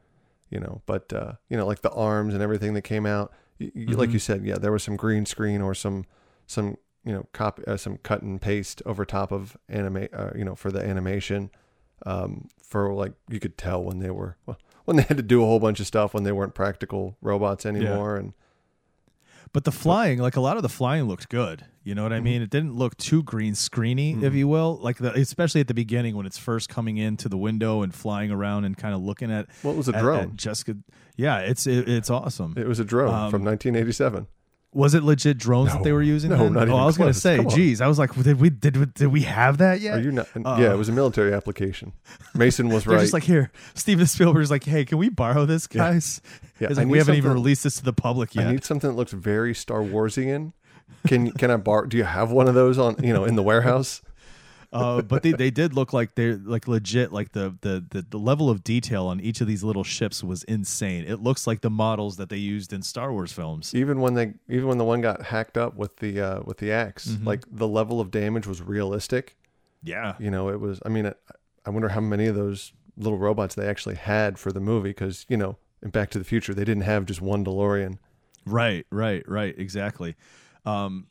[0.49, 3.33] you know, but uh, you know, like the arms and everything that came out.
[3.59, 6.05] Y- y- Like you said, yeah, there was some green screen or some
[6.45, 10.45] some you know copy uh, some cut and paste over top of anime uh, you
[10.45, 11.49] know for the animation
[12.05, 14.37] um, for like you could tell when they were
[14.85, 17.65] when they had to do a whole bunch of stuff when they weren't practical robots
[17.65, 18.33] anymore and
[19.53, 21.65] But the flying, like a lot of the flying looked good.
[21.83, 22.17] You know what Mm-hmm.
[22.17, 22.41] I mean?
[22.41, 24.77] It didn't look too green screeny, if you will.
[24.83, 28.29] Like the, especially at the beginning when it's first coming into the window and flying
[28.29, 29.47] around and kind of looking at.
[29.63, 30.19] It was a at- drone.
[30.23, 30.75] at Jessica,
[31.15, 32.55] yeah, it's it, it's awesome.
[32.57, 34.27] it was a drone Um, from 1987
[34.77, 36.29] was it legit drones that they were using?
[36.29, 36.53] No, then?
[36.53, 37.55] not oh, even I was gonna say, Come on.
[37.55, 39.97] geez, I was like, did we did we, did we have that yet?
[39.97, 41.93] are you not Uh, yeah it was a military application
[42.35, 43.51] mason was right just like here.
[43.73, 46.21] Steven Spielberg's like, hey, can we borrow this, guys?
[46.59, 48.47] Yeah, I like, we haven't even released this to the public yet.
[48.47, 50.53] i need something that looks very star warsian
[51.07, 53.43] can can i borrow do you have one of those on you know in the
[53.43, 54.01] warehouse
[54.73, 57.11] uh, but they, they did look like they're like legit.
[57.13, 60.43] Like the, the the the level of detail on each of these little ships was
[60.43, 61.05] insane.
[61.05, 63.73] It looks like the models that they used in Star Wars films.
[63.73, 66.71] even when they even when the one got hacked up with the uh with the
[66.71, 67.27] ax Mm-hmm.
[67.27, 69.35] like the level of damage was realistic
[69.83, 71.13] Yeah, you know it was i mean I,
[71.65, 75.25] I wonder how many of those little robots they actually had for the movie because
[75.29, 77.99] you know in back to the future they didn't have just one delorean
[78.45, 80.15] right, right, right, exactly.
[80.65, 81.07] Um,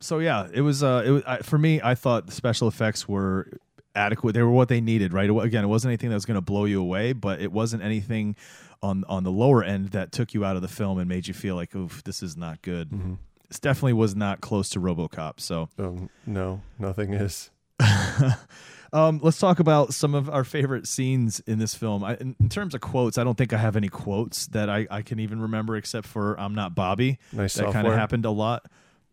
[0.00, 0.82] so yeah, it was.
[0.82, 1.80] Uh, it was I, for me.
[1.82, 3.50] I thought the special effects were
[3.94, 4.32] adequate.
[4.32, 5.12] They were what they needed.
[5.12, 5.28] Right.
[5.28, 8.36] Again, it wasn't anything that was going to blow you away, but it wasn't anything
[8.82, 11.34] on on the lower end that took you out of the film and made you
[11.34, 13.18] feel like, oof, this is not good.
[13.48, 15.40] This definitely was not close to RoboCop.
[15.40, 15.68] So.
[15.78, 17.50] um, no nothing is
[18.92, 22.02] Um, let's talk about some of our favorite scenes in this film.
[22.02, 24.86] I, in, in terms of quotes, I don't think I have any quotes that I,
[24.90, 28.30] I can even remember except for "I'm not Bobby." Nice that kind of happened a
[28.30, 28.64] lot.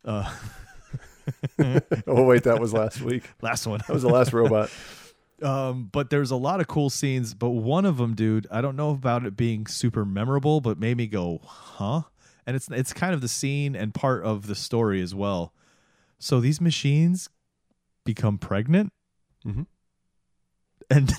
[0.03, 0.31] Uh,
[2.07, 3.80] oh wait that was last week last one.
[3.88, 4.69] that was the last robot
[5.41, 7.34] um, but there's a lot of cool scenes.
[7.34, 10.95] But one of them, dude, I don't know about it being super memorable, but made
[10.95, 12.03] me go, "Huh?"
[12.47, 15.53] And it's it's kind of the scene and part of the story as well.
[16.19, 17.28] So these machines
[18.05, 18.93] become pregnant,
[19.45, 19.65] Mhm.
[20.89, 21.11] and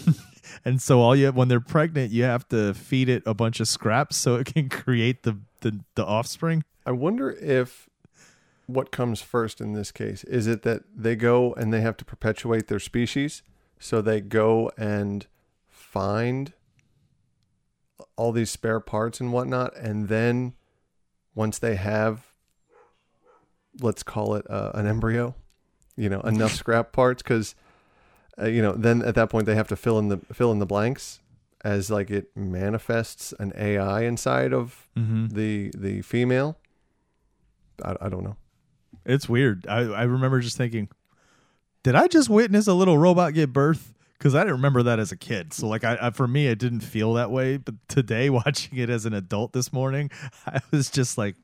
[0.65, 3.69] and so all you when they're pregnant, you have to feed it a bunch of
[3.69, 6.65] scraps so it can create the the, the offspring.
[6.87, 7.89] i wonder if
[8.67, 10.25] what comes first in this case?
[10.25, 13.43] Is it that they go and they have to perpetuate their species
[13.79, 15.27] so they go and
[15.69, 16.53] find
[18.17, 20.55] all these spare parts and whatnot and then
[21.35, 22.27] once they have
[23.81, 25.35] let's call it uh, an embryo
[25.97, 27.23] you know enough scrap parts?
[27.23, 27.55] Because
[28.41, 30.59] uh, you know then at that point they have to fill in the fill in
[30.59, 31.21] the blanks
[31.64, 35.27] as like it manifests an ai inside of Mm-hmm.
[35.29, 36.57] the the female?
[37.85, 38.37] I, I don't know
[39.07, 39.67] It's weird.
[39.69, 40.89] I, I remember just thinking,
[41.83, 43.95] did I just witness a little robot get birth?
[44.19, 45.53] Because I didn't remember that as a kid.
[45.53, 47.59] So like, I, I for me, it didn't feel that way.
[47.59, 50.11] But today, watching it as an adult this morning,
[50.47, 51.37] I was just like,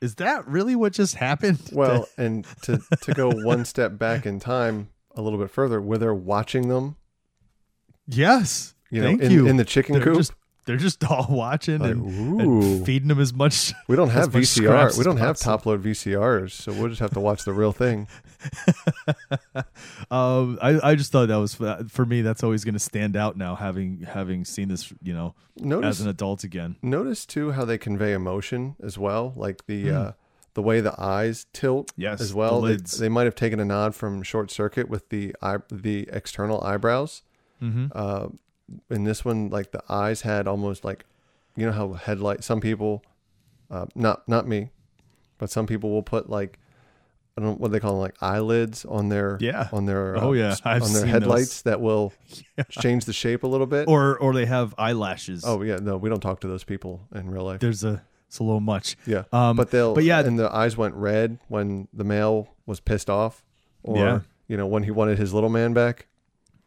[0.00, 1.60] is that really what just happened?
[1.72, 5.96] Well, and to to go one step back in time a little bit further, where
[5.96, 6.96] they're watching them,
[8.06, 8.74] yes.
[8.90, 9.46] you know, Thank in, you.
[9.46, 10.16] in the chicken they're coop.
[10.16, 10.32] Just,
[10.64, 13.72] they're just all watching Like, and, feeding them as much.
[13.88, 14.96] we don't have VCR.
[14.96, 18.08] We don't have top load VCRs, so we'll just have to watch the real thing.
[20.10, 22.22] um, I, I just thought that was for me.
[22.22, 26.00] That's always going to stand out now, having having seen this, you know, Notice as
[26.02, 26.76] an adult again.
[26.82, 30.12] notice too how they convey emotion as well, like the uh,
[30.54, 31.92] the way the eyes tilt.
[31.96, 32.60] Yes, as the well.
[32.60, 36.62] They, they might have taken a nod from Short Circuit with the eye, the external
[36.62, 37.22] eyebrows.
[37.62, 37.86] Mm-hmm.
[37.94, 38.28] Uh,
[38.90, 41.04] in this one, like the eyes had almost like,
[41.56, 42.44] you know how headlight.
[42.44, 43.02] Some people,
[43.70, 44.70] uh, not not me,
[45.38, 46.58] but some people will put like.
[47.34, 49.68] I don't know what they call them, like eyelids on their Yeah.
[49.72, 50.48] on their Oh, uh, yeah.
[50.50, 52.12] s- I've on their headlights that will
[52.68, 53.88] change the shape a little bit.
[53.88, 55.42] Or or they have eyelashes.
[55.46, 57.60] oh yeah, no, we don't talk to those people in real life.
[57.60, 58.96] there's a it's a little much.
[59.06, 59.94] Yeah, Um, but they'll.
[59.94, 63.42] but yeah- and the eyes went red when the male was pissed off,
[63.82, 64.20] or Yeah.
[64.46, 66.08] you know when he wanted his little man back.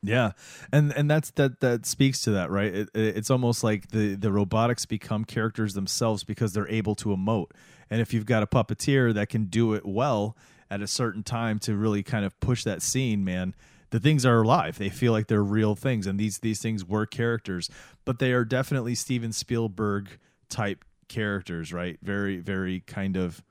[0.08, 0.32] Yeah,
[0.72, 2.74] and and that's that that speaks to that, right?
[2.74, 7.10] It, it- it's almost like the the robotics become characters themselves because they're able to
[7.10, 7.52] emote.
[7.90, 10.36] And if you've got a puppeteer that can do it well
[10.72, 13.54] at a certain time to really kind of push that scene, man,
[13.92, 14.78] the things are alive.
[14.80, 17.70] They feel like they're real things, and these these things were characters,
[18.04, 20.18] but they are definitely Steven Spielberg
[20.50, 21.98] type characters, right?
[22.02, 23.44] Very very kind of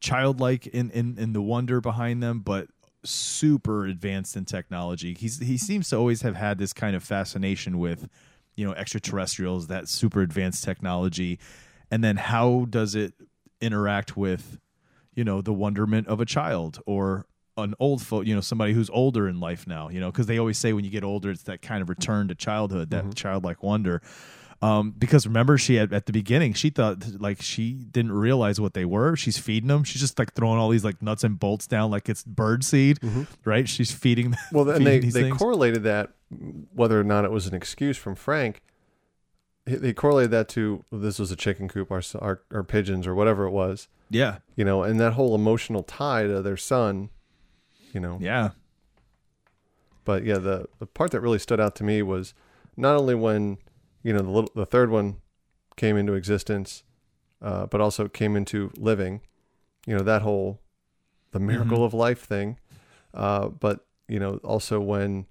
[0.00, 2.68] childlike in, in in the wonder behind them, but
[3.06, 5.14] super advanced in technology.
[5.14, 8.08] He's he seems to always have had this kind of fascination with,
[8.54, 11.38] you know, extraterrestrials, that super advanced technology,
[11.90, 13.14] and then how does it
[13.60, 14.58] interact with,
[15.14, 17.26] you know, the wonderment of a child or
[17.56, 20.38] an old folk, you know, somebody who's older in life now, you know, because they
[20.38, 23.12] always say when you get older, it's that kind of return to childhood, that mm-hmm.
[23.12, 24.02] childlike wonder.
[24.62, 28.72] Um, because remember, she had at the beginning, she thought like she didn't realize what
[28.74, 29.14] they were.
[29.16, 29.84] She's feeding them.
[29.84, 32.98] She's just like throwing all these like nuts and bolts down like it's bird seed,
[33.44, 33.68] right?
[33.68, 34.40] She's feeding them.
[34.52, 35.36] Well, then feeding they they things.
[35.38, 36.12] correlated that
[36.74, 38.62] whether or not it was an excuse from Frank.
[39.66, 43.44] They correlated that to this was a chicken coop, our, our our pigeons or whatever
[43.46, 47.10] it was, yeah, you know, and that whole emotional tie to their son,
[47.92, 48.16] you know.
[48.20, 48.50] yeah,
[50.04, 52.32] But yeah, the the part that really stood out to me was
[52.76, 53.58] not only when
[54.06, 55.16] you know the little, the third one
[55.74, 56.84] came into existence,
[57.42, 59.20] uh, but also came into living.
[59.84, 60.60] You know that whole
[61.32, 62.60] the miracle of life thing,
[63.12, 65.26] uh, but you know also when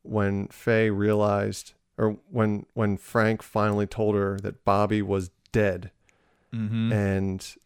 [0.00, 5.90] when Faye realized or when when Frank finally told her that Bobby was dead,
[6.50, 6.90] mm-hmm.
[6.90, 7.56] and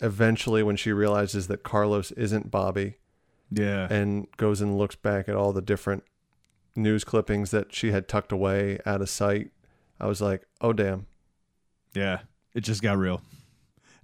[0.00, 2.94] eventually when she realizes that Carlos isn't Bobby
[3.50, 6.04] yeah, and goes and looks back at all the different
[6.74, 9.50] news clippings that she had tucked away out of sight.
[10.00, 11.06] I was like, oh damn.
[11.94, 12.20] Yeah,
[12.54, 13.22] it just got real.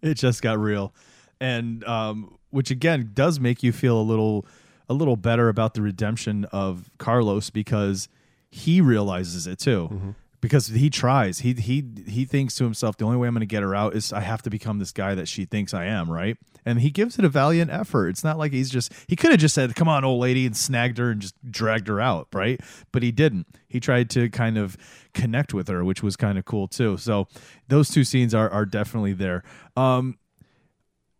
[0.03, 0.92] It just got real,
[1.40, 4.47] and um, which again does make you feel a little,
[4.88, 8.09] a little better about the redemption of Carlos because
[8.51, 10.14] he realizes it too.
[10.45, 13.47] Because he tries, he he he thinks to himself, the only way I'm going to
[13.47, 16.11] get her out is I have to become this guy that she thinks I am,
[16.11, 16.36] right?
[16.66, 18.09] And he gives it a valiant effort.
[18.09, 20.55] It's not like he's just he could have just said, "Come on, old lady," and
[20.55, 22.61] snagged her and just dragged her out, right?
[22.92, 23.47] But he didn't.
[23.68, 24.76] He tried to kind of
[25.14, 26.99] connect with her, which was kind of cool too.
[26.99, 27.26] So
[27.68, 29.45] those two scenes are are definitely there.
[29.78, 30.18] Um,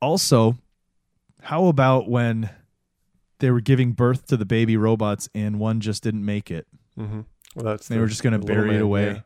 [0.03, 0.59] also,
[1.45, 2.51] how about when
[3.39, 6.67] they were giving birth to the baby robots and one just didn't make it?
[7.55, 9.07] Well, that's They the- were just going to bury it away.
[9.15, 9.21] yeah.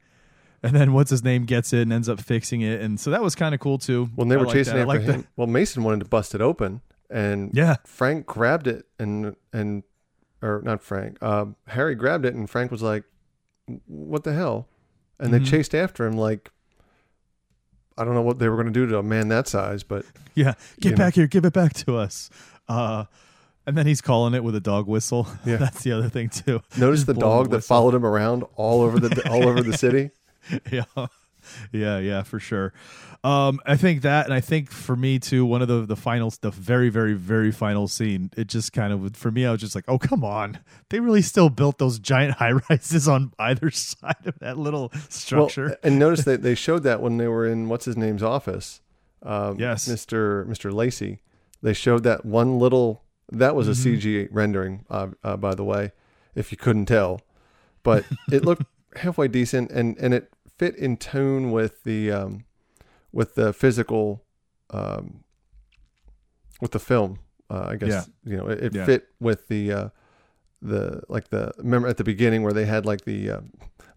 [0.63, 3.23] And then what's his name gets it and ends up fixing it, and so that
[3.23, 4.11] was kind of cool too.
[4.17, 4.89] When they I were chasing that.
[4.89, 7.77] After him, well, Mason wanted to bust it open, and Yeah.
[7.87, 9.85] Frank grabbed it, and and
[10.43, 13.05] or not Frank, uh, Harry grabbed it, and Frank was like,
[13.87, 14.67] "What the hell?"
[15.21, 15.45] And Mm-hmm.
[15.45, 16.51] they chased after him like.
[17.97, 20.05] I don't know what they were going to do to a man that size, but
[20.35, 22.31] Yeah, get back here, give it back to us.
[22.69, 23.05] Uh,
[23.69, 25.29] and then he's calling it with a dog whistle.
[25.47, 25.57] Yeah.
[25.57, 26.61] that's the other thing too.
[26.77, 30.11] notice the dog that followed him around all over the all over the city.
[30.73, 30.85] yeah
[31.73, 32.73] yeah yeah for sure
[33.25, 36.33] um i think that and i think for me too one of the the final,
[36.43, 39.75] the very very very final scene it just kind of for me i was just
[39.75, 40.59] like oh come on
[40.91, 45.67] they really still built those giant high rises on either side of that little structure
[45.69, 48.81] Well, and notice that they showed that when they were in what's his name's office.
[49.23, 49.89] Um, Yes.
[49.89, 50.47] Mr.
[50.47, 50.73] Mr.
[50.73, 51.21] Lacey.
[51.63, 53.03] They showed that one little.
[53.31, 53.95] That was a Mm-hmm.
[53.95, 55.93] CG rendering, uh, uh, by the way,
[56.35, 57.21] if you couldn't tell,
[57.83, 58.65] but it looked
[58.97, 62.45] halfway decent, and and it fit in tune with the um,
[63.13, 64.25] with the physical,
[64.71, 65.25] um,
[66.61, 67.19] with the film.
[67.51, 68.05] Uh, I guess Yeah.
[68.33, 68.85] you know it, it Yeah.
[68.85, 69.89] fit with the uh,
[70.63, 73.41] the like the remember at the beginning where they had like the uh,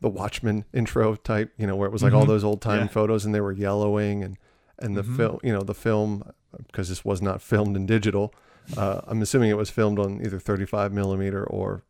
[0.01, 2.27] the Watchmen intro type, you know, where it was like all Mhm.
[2.27, 2.87] those old time Yeah.
[2.87, 4.37] photos and they were yellowing and
[4.79, 6.23] and the film, you know, the film
[6.67, 8.33] because this was not filmed in digital.
[8.77, 11.83] Uh, I'm assuming it was filmed on either 35 millimeter or,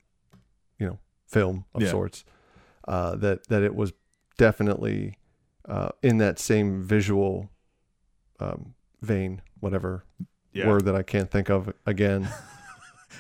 [0.80, 1.90] you know, film of Yeah.
[1.92, 2.24] sorts.
[2.88, 3.94] Uh, that that it was
[4.38, 5.18] definitely
[5.70, 7.50] uh, in that same visual
[8.40, 10.04] um, vein, whatever
[10.52, 10.68] Yeah.
[10.68, 12.28] word that I can't think of again.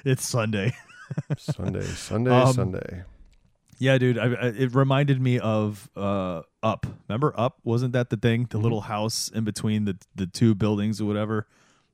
[0.05, 0.73] It's Sunday.
[1.37, 3.03] Sunday, Sunday, Um, Sunday.
[3.77, 4.17] Yeah, dude.
[4.17, 6.85] I, I, it reminded me of uh, Up.
[7.09, 7.59] Remember Up?
[7.65, 8.43] Wasn't that the thing?
[8.43, 8.57] Mm-hmm.
[8.57, 11.45] The little house in between the the two buildings or whatever.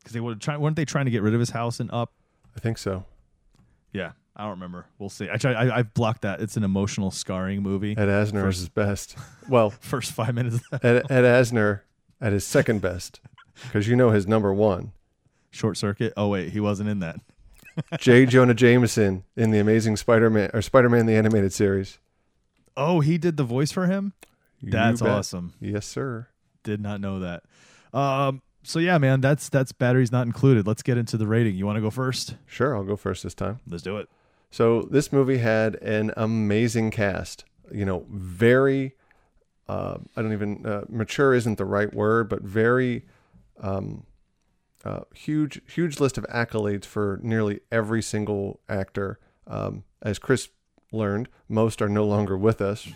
[0.08, 0.62] Because they were trying.
[0.62, 2.14] weren't they trying to get rid of his house and Up?
[2.56, 3.04] I think so.
[3.92, 4.86] Yeah, I don't remember.
[5.00, 5.28] We'll see.
[5.30, 5.52] I try.
[5.52, 6.40] I, I've blocked that.
[6.40, 7.92] It's an emotional scarring movie.
[7.92, 9.18] Ed Asner is his best.
[9.50, 10.62] Well, First five minutes.
[10.72, 11.82] Ed, Ed Asner
[12.22, 13.20] at his second best,
[13.64, 14.94] because you know his number one.
[15.52, 16.14] Short circuit.
[16.16, 17.20] Oh wait, he wasn't in that.
[18.00, 18.26] J.
[18.26, 22.00] Jonah Jameson in the Amazing Spider-Man or Spider-Man the animated series.
[22.78, 24.14] Oh, he did the voice for him.
[24.62, 25.12] You That's bet.
[25.12, 25.54] awesome.
[25.60, 26.30] Yes, sir.
[26.64, 27.44] Did not know that.
[27.94, 28.42] Um.
[28.68, 29.22] So yeah, man.
[29.22, 30.68] That's that's batteries not included.
[30.68, 31.56] Let's get into the rating.
[31.56, 32.36] You want to go first?
[32.46, 33.62] Sure, I'll go first this time.
[33.66, 34.10] Let's do it.
[34.52, 37.46] So this movie had an amazing cast.
[37.72, 38.96] You know, very.
[39.70, 43.06] Uh, I don't even uh, mature isn't the right word, but very
[43.62, 44.06] um,
[44.84, 49.18] uh, huge, huge list of accolades for nearly every single actor.
[49.46, 50.50] Um, as Chris
[50.92, 52.90] learned, most are no longer with us.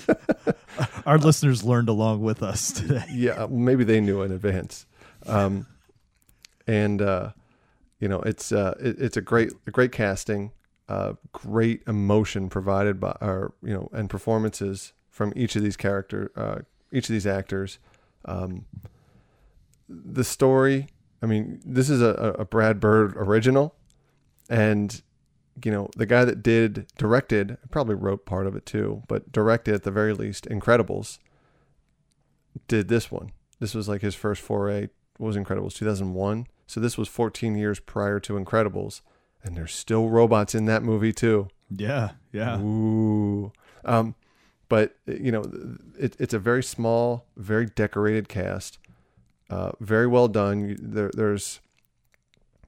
[1.06, 3.04] Our listeners learned along with us today.
[3.12, 4.86] yeah, maybe they knew in advance.
[5.26, 5.66] Um,
[6.66, 7.30] and uh,
[8.00, 10.52] you know, it's uh, it, it's a great a great casting,
[10.88, 16.32] uh, great emotion provided by, or you know, and performances from each of these character,
[16.36, 16.58] uh,
[16.92, 17.78] each of these actors.
[18.24, 18.66] Um,
[19.88, 20.88] the story,
[21.22, 23.74] I mean, this is a, a Brad Bird original,
[24.48, 25.02] and
[25.64, 29.74] you know, the guy that did directed probably wrote part of it too, but directed
[29.74, 31.18] at the very least Incredibles
[32.68, 33.32] did this one.
[33.60, 34.88] This was like his first foray.
[35.18, 35.74] Was Incredibles?
[35.74, 36.46] 2001.
[36.66, 39.02] So this was 14 years prior to Incredibles,
[39.44, 41.48] and there's still robots in that movie too.
[41.70, 42.58] Yeah, yeah.
[42.60, 43.52] Ooh.
[43.84, 44.14] Um,
[44.68, 45.44] but you know,
[45.98, 48.78] it, it's a very small, very decorated cast.
[49.50, 50.76] Uh, very well done.
[50.80, 51.60] There, there's,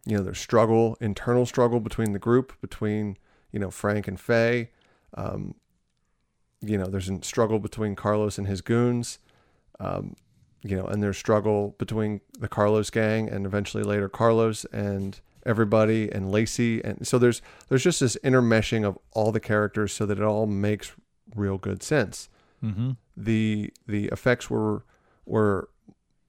[0.07, 3.17] you know, there's struggle, internal struggle between the group, between
[3.53, 4.71] you know Frank and Faye.
[5.15, 5.55] Um,
[6.61, 9.19] you know, there's a struggle between Carlos and his goons.
[9.81, 10.17] Um,
[10.63, 16.11] you know, and there's struggle between the Carlos gang and eventually later Carlos and everybody
[16.11, 20.19] and Lacey, and so there's there's just this intermeshing of all the characters so that
[20.19, 20.93] it all makes
[21.37, 22.29] real good sense.
[22.63, 22.93] Mm-hmm.
[23.17, 24.85] The the effects were
[25.27, 25.69] were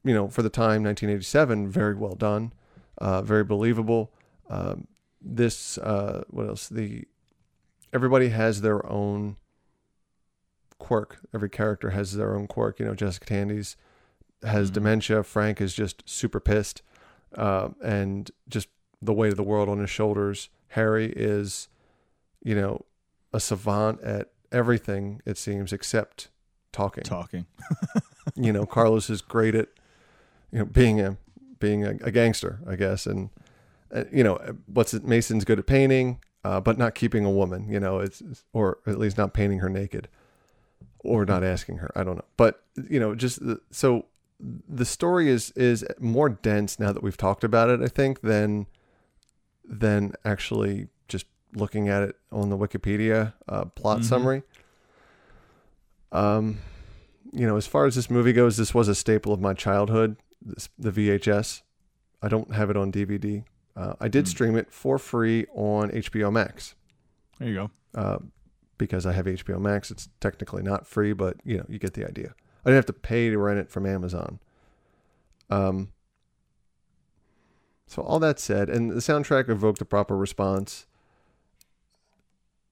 [0.04, 2.52] you know for the time 1987 very well done,
[2.98, 4.12] uh, very believable.
[4.50, 4.88] Um,
[5.22, 7.08] this uh, what else the
[7.94, 9.38] everybody has their own
[10.78, 11.20] quirk.
[11.34, 12.80] Every character has their own quirk.
[12.80, 13.76] You know, Jessica Tandy's
[14.44, 15.24] has dementia.
[15.24, 16.82] Frank is just super pissed,
[17.38, 18.68] uh, and just
[19.02, 20.50] the weight of the world on his shoulders.
[20.70, 21.70] Harry is,
[22.44, 22.86] you know,
[23.34, 26.30] a savant at everything it seems except
[26.72, 27.04] talking.
[27.04, 27.46] Talking.
[28.34, 29.70] You know, Carlos is great at,
[30.52, 31.16] you know, being a
[31.60, 33.30] being a, a gangster, I guess, and
[33.94, 35.06] uh, you know, what's it?
[35.06, 37.70] Mason's good at painting, uh, but not keeping a woman.
[37.70, 38.22] You know, it's
[38.54, 40.08] or at least not painting her naked,
[41.00, 41.92] or not asking her.
[41.96, 44.06] I don't know, but you know, just the, so
[44.40, 47.82] the story is is more dense now that we've talked about it.
[47.82, 48.68] I think than
[49.64, 54.44] than actually just looking at it on the Wikipedia uh, plot summary.
[56.12, 56.60] Um,
[57.32, 60.18] you know, as far as this movie goes, this was a staple of my childhood.
[60.78, 61.62] The VHS.
[62.22, 63.44] I don't have it on DVD.
[63.76, 66.76] Uh, I did stream it for free on HBO Max
[67.40, 67.72] There you go.
[67.94, 68.20] uh,
[68.78, 69.92] because I have HBO Max.
[69.92, 72.34] It's technically not free, but you know, you get the idea.
[72.64, 74.40] I didn't have to pay to rent it from Amazon.
[75.50, 75.92] Um.
[77.88, 80.88] So all that said, and the soundtrack evoked a proper response.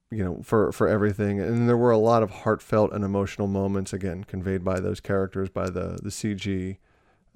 [0.09, 3.93] You know, for for everything, and there were a lot of heartfelt and emotional moments
[3.93, 6.77] again conveyed by those characters, by the the CG.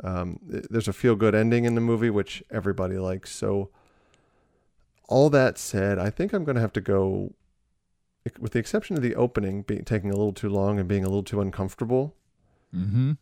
[0.03, 3.31] Um, there's a feel good ending in the movie, which everybody likes.
[3.31, 3.69] So,
[5.09, 7.33] all that said, I think I'm going to have to go
[8.39, 11.07] with the exception of the opening being taking a little too long and being a
[11.07, 12.15] little too uncomfortable.
[12.75, 13.13] Mm-hmm.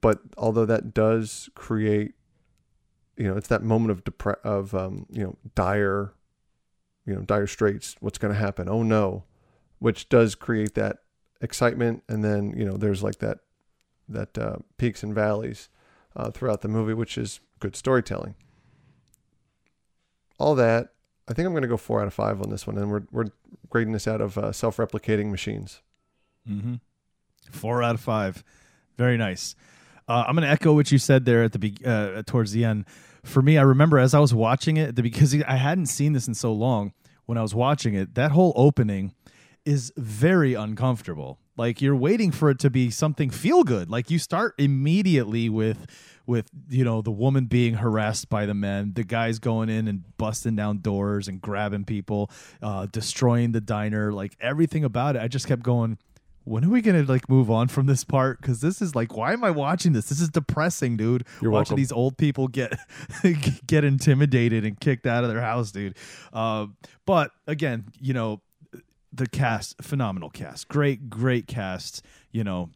[0.00, 2.14] But although that does create,
[3.16, 6.12] you know, it's that moment of depre- of um, you know dire,
[7.06, 7.96] you know dire straits.
[8.00, 8.68] What's going to happen?
[8.68, 9.24] Oh no,
[9.78, 10.98] which does create that
[11.40, 13.38] excitement, and then you know there's like that
[14.08, 15.68] that uh, peaks and valleys
[16.14, 18.34] uh, throughout the movie, which is good storytelling.
[20.38, 20.88] All that,
[21.28, 23.04] I think I'm going to go four out of five on this one, and we're
[23.10, 23.30] we're
[23.70, 25.80] grading this out of uh, self-replicating machines.
[26.48, 26.74] Mm-hmm.
[27.50, 28.44] Four out of five.
[28.96, 29.54] Very nice.
[30.08, 32.64] Uh, I'm going to echo what you said there at the be- uh, towards the
[32.64, 32.84] end.
[33.24, 36.34] For me, I remember as I was watching it, because I hadn't seen this in
[36.34, 36.92] so long.
[37.24, 39.12] When I was watching it, that whole opening
[39.64, 41.40] is very uncomfortable.
[41.56, 43.90] Like you're waiting for it to be something feel good.
[43.90, 45.86] Like you start immediately with
[46.26, 50.04] with you know the woman being harassed by the men, the guys going in and
[50.18, 52.30] busting down doors and grabbing people,
[52.62, 55.22] uh, destroying the diner, like everything about it.
[55.22, 55.98] I just kept going.
[56.44, 58.40] When are we gonna like move on from this part?
[58.40, 60.08] Because this is like, why am I watching this?
[60.08, 61.24] This is depressing, dude.
[61.40, 61.76] You're watching welcome.
[61.76, 62.78] these old people get
[63.66, 65.96] get intimidated and kicked out of their house, dude.
[66.32, 66.66] Uh,
[67.04, 68.42] but again, you know,
[69.16, 72.04] the cast, phenomenal cast, great, great cast.
[72.30, 72.70] You know,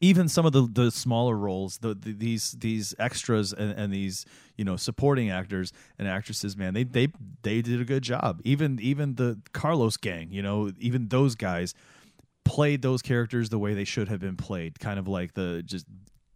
[0.00, 4.24] even some of the the smaller roles, the, the these these extras and, and these
[4.56, 7.08] you know supporting actors and actresses, man, they they
[7.42, 8.40] they did a good job.
[8.44, 11.74] Even even the Carlos gang, you know, even those guys
[12.44, 15.86] played those characters the way they should have been played, kind of like the just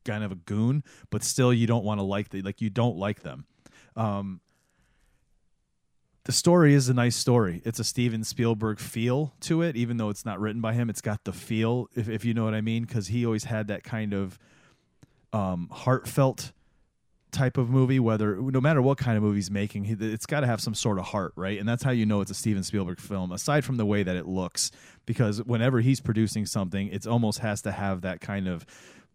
[0.04, 2.96] kind of a goon, but still you don't want to like the like you don't
[2.96, 3.46] like them.
[3.96, 4.40] Um,
[6.24, 7.60] the story is a nice story.
[7.64, 10.88] It's a Steven Spielberg feel to it, even though it's not written by him.
[10.88, 13.68] It's got the feel, if, if you know what I mean, because he always had
[13.68, 14.38] that kind of
[15.34, 16.52] um, heartfelt
[17.30, 18.00] type of movie.
[18.00, 20.74] Whether no matter what kind of movie he's making, he, it's got to have some
[20.74, 21.58] sort of heart, right?
[21.58, 23.30] And that's how you know it's a Steven Spielberg film.
[23.30, 24.70] Aside from the way that it looks,
[25.04, 28.64] because whenever he's producing something, it almost has to have that kind of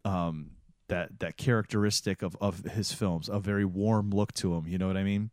[0.05, 0.51] um,
[0.89, 4.67] that that characteristic of of his films, a very warm look to him.
[4.67, 5.31] You know what I mean?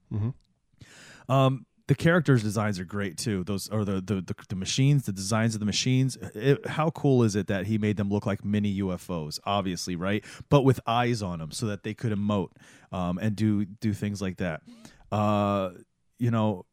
[1.29, 3.45] Um, the characters' designs are great too.
[3.45, 6.17] Those or the the, the, the machines, the designs of the machines.
[6.35, 9.39] It, how cool is it that he made them look like mini UFOs?
[9.45, 10.25] Obviously, right?
[10.49, 12.51] But with eyes on them, so that they could emote
[12.91, 14.63] um, and do do things like that.
[15.13, 15.71] Uh,
[16.19, 16.67] you know,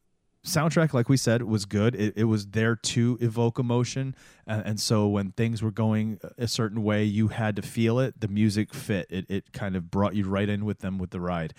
[0.46, 1.96] soundtrack, like we said, was good.
[1.96, 4.16] It, it was there to evoke emotion,
[4.48, 8.20] and, and so when things were going a certain way, you had to feel it.
[8.20, 9.06] The music fit.
[9.12, 11.54] It it kind of brought you right in with them with the ride.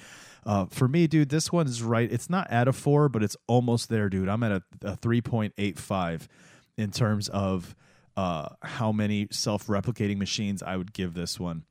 [0.47, 2.11] Uh, for me, dude, this one is right.
[2.11, 4.29] It's not at a four, but it's almost there, dude.
[4.29, 6.29] I'm at a, a three point eight five
[6.77, 7.75] in terms of
[8.17, 11.65] uh, how many self replicating machines I would give this one.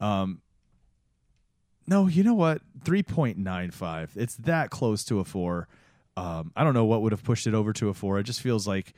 [0.00, 0.42] Um,
[1.86, 2.62] no, you know what?
[2.84, 4.10] 3.95.
[4.16, 5.68] It's that close to a four.
[6.16, 8.18] Um, I don't know what would have pushed it over to a four.
[8.18, 8.92] It just feels like,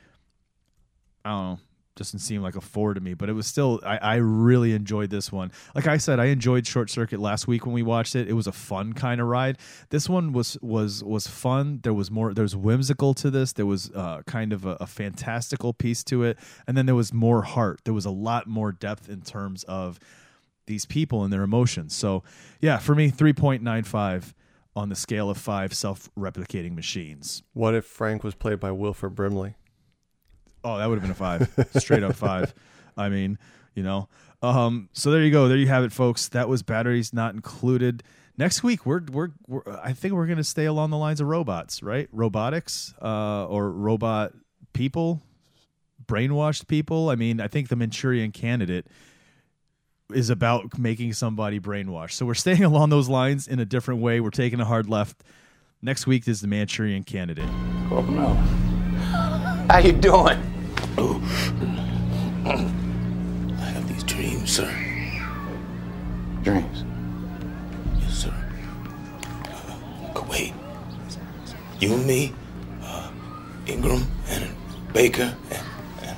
[1.24, 1.58] I don't know,
[1.96, 5.10] doesn't seem like a four to me, but it was still, I, I really enjoyed
[5.10, 5.52] this one.
[5.74, 8.28] Like I said, I enjoyed Short Circuit last week when we watched it.
[8.28, 9.58] It was a fun kind of ride.
[9.90, 11.80] This one was, was, was fun.
[11.82, 13.52] There was more, there was whimsical to this.
[13.52, 16.38] There was uh, kind of a, a fantastical piece to it.
[16.66, 17.80] And then there was more heart.
[17.84, 19.98] There was a lot more depth in terms of,
[20.66, 21.94] these people and their emotions.
[21.94, 22.22] So,
[22.60, 24.32] yeah, for me, 3.95
[24.76, 27.42] on the scale of five self replicating machines.
[27.52, 29.54] What if Frank was played by Wilford Brimley?
[30.64, 32.54] Oh, that would have been a five, straight up five.
[32.96, 33.38] I mean,
[33.74, 34.08] you know.
[34.42, 35.48] Um, so there you go.
[35.48, 36.28] There you have it, folks.
[36.28, 38.02] That was batteries not included.
[38.36, 41.28] Next week, we're we're, we're I think we're going to stay along the lines of
[41.28, 42.08] robots, right?
[42.12, 44.32] Robotics, uh, or robot
[44.72, 45.22] people,
[46.04, 47.10] brainwashed people.
[47.10, 48.86] I mean, I think the Manchurian Candidate
[50.12, 52.12] is about making somebody brainwashed.
[52.12, 54.20] So we're staying along those lines in a different way.
[54.20, 55.22] We're taking a hard left.
[55.80, 57.48] Next week is the Manchurian Candidate.
[57.88, 58.34] Corporal,
[59.68, 60.53] how you doing?
[60.96, 61.00] I
[63.64, 64.70] have these dreams, sir.
[66.42, 66.84] Dreams.
[68.00, 68.34] Yes, sir.
[69.44, 70.52] Uh, Kuwait.
[71.80, 72.32] You and me,
[72.82, 73.10] uh,
[73.66, 74.54] Ingram and
[74.92, 75.66] Baker and,
[76.02, 76.16] and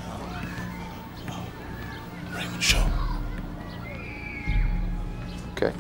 [1.29, 2.87] uh, uh, Raymond Shaw.
[5.53, 5.73] Okay.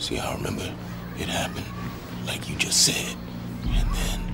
[0.00, 0.74] See, I remember
[1.18, 1.66] it happened
[2.26, 3.16] like you just said,
[3.66, 4.25] and then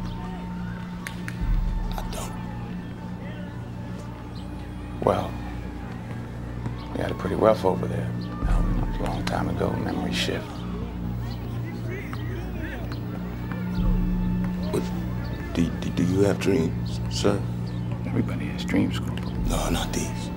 [5.05, 5.33] Well,
[6.93, 8.09] we had it pretty rough over there.
[8.49, 10.45] Um, a long time ago, memory shift.
[14.71, 14.83] What?
[15.55, 17.41] Do, do, do you have dreams, sir?
[18.07, 19.33] Everybody has dreams, Corporal.
[19.49, 20.31] No, not these.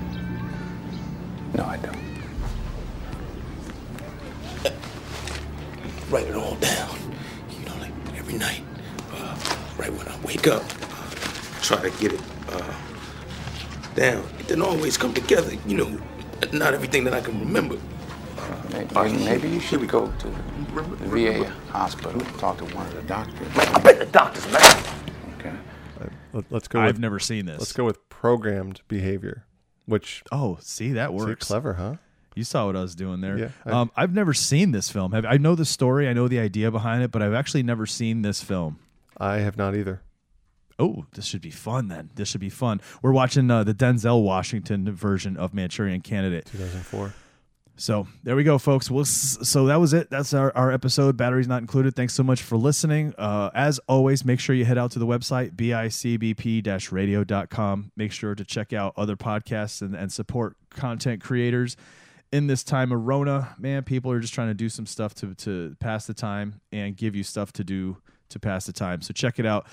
[1.53, 1.95] No, I don't.
[6.09, 6.97] Write it all down.
[7.51, 8.63] You know, like every night,
[9.13, 9.37] uh,
[9.77, 12.73] right when I wake up, uh, try to get it uh,
[13.95, 14.23] down.
[14.39, 15.99] It didn't always come together, you know.
[16.51, 17.77] Not everything that I can remember.
[18.71, 23.47] Maybe, maybe you should go to the VA hospital, talk to one of the doctors.
[23.55, 24.85] I bet the doctor's mad.
[25.39, 25.53] Okay.
[26.33, 26.79] Let, us go.
[26.81, 27.59] I've with, never seen this.
[27.59, 29.45] Let's go with programmed behavior,
[29.85, 31.47] which Oh, see that see, works.
[31.47, 31.95] clever, huh?
[32.35, 33.37] You saw what I was doing there.
[33.37, 35.13] Yeah, I- um, I've never seen this film.
[35.13, 36.09] Have, I know the story.
[36.09, 38.77] I know the idea behind it, but I've actually never seen this film.
[39.17, 40.01] I have not either.
[40.77, 42.09] Oh, this should be fun then.
[42.15, 42.81] This should be fun.
[43.01, 46.45] We're watching uh, the Denzel Washington version of Manchurian Candidate.
[46.45, 47.13] 2004.
[47.77, 48.89] So there we go, folks.
[48.89, 50.09] We'll, so that was it.
[50.09, 51.17] That's our, our episode.
[51.17, 51.95] Batteries not included.
[51.95, 53.13] Thanks so much for listening.
[53.17, 57.91] Uh, as always, make sure you head out to the website, bicbp radio.com.
[57.97, 61.75] Make sure to check out other podcasts and, and support content creators
[62.31, 63.55] in this time of Rona.
[63.59, 66.95] Man, people are just trying to do some stuff to, to pass the time and
[66.95, 67.97] give you stuff to do
[68.29, 69.01] to pass the time.
[69.01, 69.67] So check it out.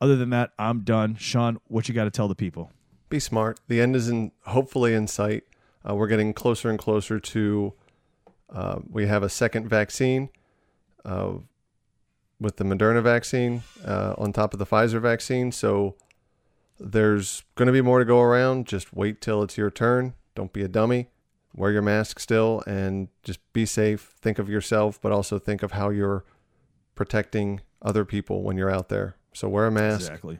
[0.00, 1.16] Other than that, I'm done.
[1.16, 2.70] Sean, what you got to tell the people?
[3.08, 3.60] Be smart.
[3.68, 5.44] The end is in hopefully in sight.
[5.88, 7.72] Uh, we're getting closer and closer to.
[8.50, 10.28] Uh, we have a second vaccine
[11.04, 11.34] uh,
[12.40, 15.50] with the Moderna vaccine uh, on top of the Pfizer vaccine.
[15.52, 15.96] So
[16.78, 18.66] there's going to be more to go around.
[18.66, 20.14] Just wait till it's your turn.
[20.34, 21.08] Don't be a dummy.
[21.54, 24.14] Wear your mask still and just be safe.
[24.20, 26.24] Think of yourself, but also think of how you're
[26.94, 29.16] protecting other people when you're out there.
[29.36, 30.00] So wear a mask.
[30.00, 30.38] Exactly.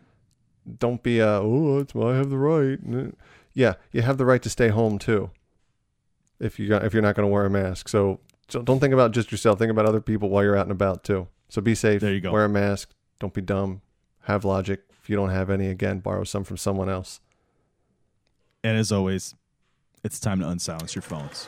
[0.78, 2.78] Don't be a oh, it's I have the right.
[3.52, 5.30] Yeah, you have the right to stay home too.
[6.40, 9.12] If you if you're not going to wear a mask, so, so don't think about
[9.12, 9.58] just yourself.
[9.58, 11.28] Think about other people while you're out and about too.
[11.50, 12.00] So be safe.
[12.00, 12.32] There you go.
[12.32, 12.90] Wear a mask.
[13.20, 13.82] Don't be dumb.
[14.22, 14.82] Have logic.
[15.02, 17.20] If you don't have any, again, borrow some from someone else.
[18.64, 19.34] And as always,
[20.02, 21.46] it's time to unsilence your phones.